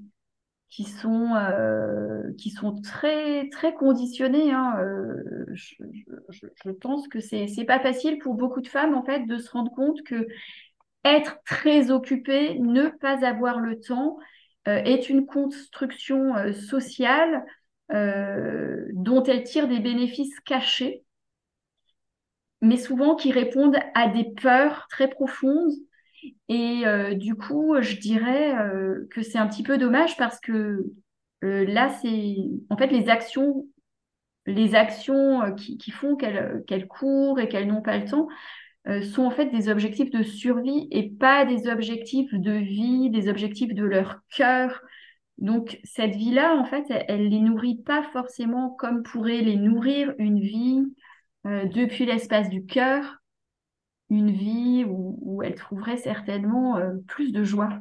qui 0.73 0.85
sont, 0.85 1.35
euh, 1.35 2.33
qui 2.39 2.49
sont 2.49 2.81
très, 2.81 3.51
très 3.51 3.75
conditionnés. 3.75 4.53
Hein. 4.53 4.75
Euh, 4.81 5.45
je, 5.53 6.71
pense 6.71 7.09
que 7.09 7.21
c'est, 7.21 7.47
c'est 7.47 7.67
pas 7.67 7.79
facile 7.79 8.19
pour 8.19 8.35
beaucoup 8.35 8.63
de 8.63 8.69
femmes, 8.69 8.95
en 8.95 9.05
fait, 9.05 9.27
de 9.27 9.37
se 9.37 9.51
rendre 9.51 9.71
compte 9.73 10.03
que 10.03 10.27
être 11.05 11.37
très 11.45 11.91
occupée, 11.91 12.59
ne 12.59 12.89
pas 12.89 13.27
avoir 13.27 13.61
le 13.61 13.81
temps, 13.81 14.17
euh, 14.67 14.77
est 14.85 15.11
une 15.11 15.27
construction 15.27 16.53
sociale 16.53 17.45
dont 17.91 19.23
elles 19.25 19.45
tirent 19.45 19.69
des 19.69 19.81
bénéfices 19.81 20.41
cachés, 20.47 21.05
mais 22.63 22.79
souvent 22.79 23.15
qui 23.17 23.33
répondent 23.33 23.79
à 23.95 24.09
des 24.09 24.25
peurs 24.25 24.87
très 24.89 25.09
profondes 25.09 25.73
et 26.49 26.83
euh, 26.87 27.15
du 27.15 27.35
coup, 27.35 27.75
je 27.81 27.97
dirais 27.97 28.57
euh, 28.57 29.07
que 29.11 29.23
c'est 29.23 29.39
un 29.39 29.47
petit 29.47 29.63
peu 29.63 29.79
dommage 29.79 30.17
parce 30.17 30.39
que 30.41 30.85
euh, 31.45 31.65
là, 31.67 31.89
c'est 32.01 32.37
en 32.71 32.77
fait 32.77 32.89
les 32.89 33.09
actions, 33.09 33.67
les 34.47 34.75
actions 34.75 35.55
qui, 35.57 35.91
font 35.91 36.17
qu'elles 36.17 36.63
qu'elles 36.67 36.87
courent 36.89 37.41
et 37.41 37.49
qu'elles 37.49 37.67
n'ont 37.67 37.83
pas 37.83 37.99
le 37.99 38.05
temps 38.05 38.29
sont 39.03 39.23
en 39.23 39.31
fait 39.31 39.47
des 39.47 39.69
objectifs 39.69 40.11
de 40.11 40.25
survie 40.25 40.89
et 40.91 41.09
pas 41.09 41.45
des 41.45 41.69
objectifs 41.69 42.35
de 42.35 42.53
vie, 42.53 43.11
des 43.11 43.29
objectifs 43.29 43.75
de 43.75 43.85
leur 43.85 44.21
cœur. 44.29 44.83
Donc 45.39 45.79
cette 45.85 46.17
vie-là, 46.17 46.57
en 46.57 46.65
fait, 46.65 46.85
elle, 46.91 47.05
elle 47.09 47.29
les 47.29 47.41
nourrit 47.41 47.81
pas 47.83 48.03
forcément 48.13 48.71
comme 48.71 49.05
pourrait 49.05 49.41
les 49.41 49.57
nourrir 49.57 50.15
une 50.19 50.41
vie 50.41 50.83
depuis 51.45 52.07
l'espace 52.07 52.49
du 52.49 52.65
cœur 52.65 53.23
une 54.13 54.31
vie 54.31 54.85
où, 54.87 55.19
où 55.23 55.43
elle 55.43 55.55
trouverait 55.55 55.97
certainement 55.97 56.77
euh, 56.77 56.93
plus 57.07 57.33
de 57.33 57.45
joie. 57.45 57.81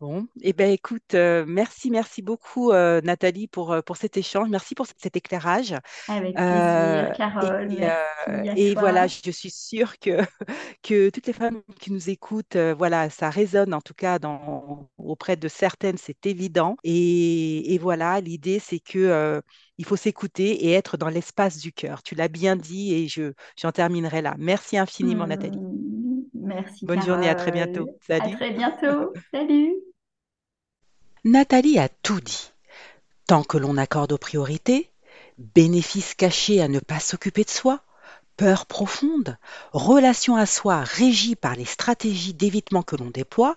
Bon, 0.00 0.26
eh 0.42 0.52
ben 0.52 0.70
écoute, 0.72 1.14
euh, 1.14 1.44
merci, 1.46 1.88
merci 1.90 2.20
beaucoup 2.20 2.72
euh, 2.72 3.00
Nathalie 3.02 3.46
pour, 3.46 3.72
euh, 3.72 3.80
pour 3.80 3.96
cet 3.96 4.16
échange. 4.16 4.48
Merci 4.50 4.74
pour 4.74 4.86
cet 4.86 5.16
éclairage. 5.16 5.74
Avec 6.08 6.36
Euh, 6.36 7.06
plaisir, 7.06 7.12
Carole. 7.16 7.72
et, 7.72 7.86
Merci 8.26 8.48
à 8.50 8.54
et 8.70 8.74
voilà, 8.74 9.06
je 9.06 9.30
suis 9.30 9.50
sûre 9.50 9.98
que, 10.00 10.18
que 10.82 11.10
toutes 11.10 11.26
les 11.28 11.32
femmes 11.32 11.62
qui 11.80 11.92
nous 11.92 12.10
écoutent, 12.10 12.56
voilà, 12.56 13.08
ça 13.08 13.30
résonne 13.30 13.72
en 13.72 13.80
tout 13.80 13.94
cas 13.94 14.18
dans, 14.18 14.90
auprès 14.98 15.36
de 15.36 15.46
certaines, 15.48 15.96
c'est 15.96 16.26
évident. 16.26 16.76
Et, 16.82 17.72
et 17.74 17.78
voilà, 17.78 18.20
l'idée, 18.20 18.58
c'est 18.58 18.80
que 18.80 19.40
il 19.78 19.84
faut 19.84 19.96
s'écouter 19.96 20.66
et 20.66 20.72
être 20.72 20.96
dans 20.96 21.08
l'espace 21.08 21.58
du 21.58 21.72
cœur. 21.72 22.02
Tu 22.02 22.14
l'as 22.16 22.28
bien 22.28 22.56
dit 22.56 22.94
et 22.94 23.08
je, 23.08 23.32
j'en 23.60 23.72
terminerai 23.72 24.22
là. 24.22 24.34
Merci 24.38 24.76
infiniment, 24.76 25.26
Nathalie. 25.28 25.62
Merci, 26.44 26.84
Bonne 26.84 27.02
journée, 27.02 27.28
à 27.28 27.34
très 27.34 27.50
bientôt. 27.50 27.88
À 28.08 28.18
Salut. 28.18 28.36
très 28.36 28.50
bientôt. 28.50 29.12
Salut. 29.32 29.74
Nathalie 31.24 31.78
a 31.78 31.88
tout 31.88 32.20
dit. 32.20 32.52
Tant 33.26 33.42
que 33.42 33.56
l'on 33.56 33.78
accorde 33.78 34.12
aux 34.12 34.18
priorités, 34.18 34.90
bénéfices 35.38 36.14
cachés 36.14 36.60
à 36.60 36.68
ne 36.68 36.80
pas 36.80 37.00
s'occuper 37.00 37.44
de 37.44 37.50
soi, 37.50 37.80
peur 38.36 38.66
profonde, 38.66 39.38
relation 39.72 40.36
à 40.36 40.44
soi 40.44 40.80
régie 40.82 41.34
par 41.34 41.54
les 41.54 41.64
stratégies 41.64 42.34
d'évitement 42.34 42.82
que 42.82 42.96
l'on 42.96 43.10
déploie, 43.10 43.56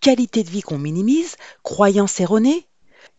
qualité 0.00 0.42
de 0.44 0.50
vie 0.50 0.62
qu'on 0.62 0.78
minimise, 0.78 1.36
croyances 1.62 2.20
erronées. 2.20 2.66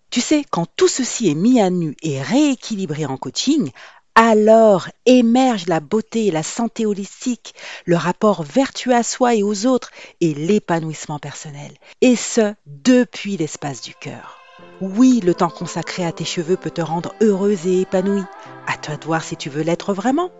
Tu 0.10 0.22
sais, 0.22 0.46
quand 0.50 0.68
tout 0.76 0.88
ceci 0.88 1.30
est 1.30 1.36
mis 1.36 1.60
à 1.60 1.70
nu 1.70 1.96
et 2.02 2.22
rééquilibré 2.22 3.06
en 3.06 3.18
coaching, 3.18 3.72
alors 4.18 4.90
émerge 5.06 5.68
la 5.68 5.80
beauté 5.80 6.26
et 6.26 6.32
la 6.32 6.42
santé 6.42 6.88
holistique, 6.88 7.54
le 7.86 7.96
rapport 7.96 8.42
vertueux 8.42 8.96
à 8.96 9.04
soi 9.04 9.36
et 9.36 9.44
aux 9.44 9.68
autres 9.68 9.92
et 10.22 10.34
l'épanouissement 10.34 11.20
personnel. 11.20 11.72
Et 12.02 12.16
ce, 12.16 12.56
depuis 12.66 13.38
l'espace 13.38 13.84
du 13.84 13.94
cœur. 13.94 14.40
Oui, 14.82 15.22
le 15.24 15.36
temps 15.36 15.52
consacré 15.52 16.04
à 16.04 16.12
tes 16.12 16.26
cheveux 16.26 16.58
peut 16.58 16.72
te 16.72 16.82
rendre 16.82 17.14
heureuse 17.22 17.68
et 17.68 17.82
épanouie. 17.82 18.24
À 18.66 18.76
toi 18.78 18.98
de 18.98 19.06
voir 19.06 19.24
si 19.24 19.38
tu 19.38 19.52
veux 19.52 19.62
l'être 19.62 19.94
vraiment. 19.94 20.32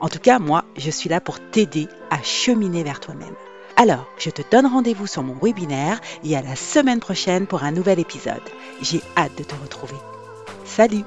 En 0.00 0.08
tout 0.08 0.18
cas, 0.18 0.38
moi, 0.38 0.64
je 0.78 0.90
suis 0.90 1.10
là 1.10 1.20
pour 1.20 1.38
t'aider 1.50 1.88
à 2.08 2.22
cheminer 2.22 2.82
vers 2.82 3.00
toi-même. 3.00 3.36
Alors, 3.76 4.06
je 4.16 4.30
te 4.30 4.40
donne 4.50 4.66
rendez-vous 4.66 5.06
sur 5.06 5.22
mon 5.22 5.34
webinaire 5.34 6.00
et 6.24 6.34
à 6.34 6.40
la 6.40 6.56
semaine 6.56 7.00
prochaine 7.00 7.46
pour 7.46 7.62
un 7.62 7.72
nouvel 7.72 8.00
épisode. 8.00 8.40
J'ai 8.80 9.02
hâte 9.18 9.36
de 9.36 9.44
te 9.44 9.54
retrouver. 9.54 9.96
Salut 10.64 11.04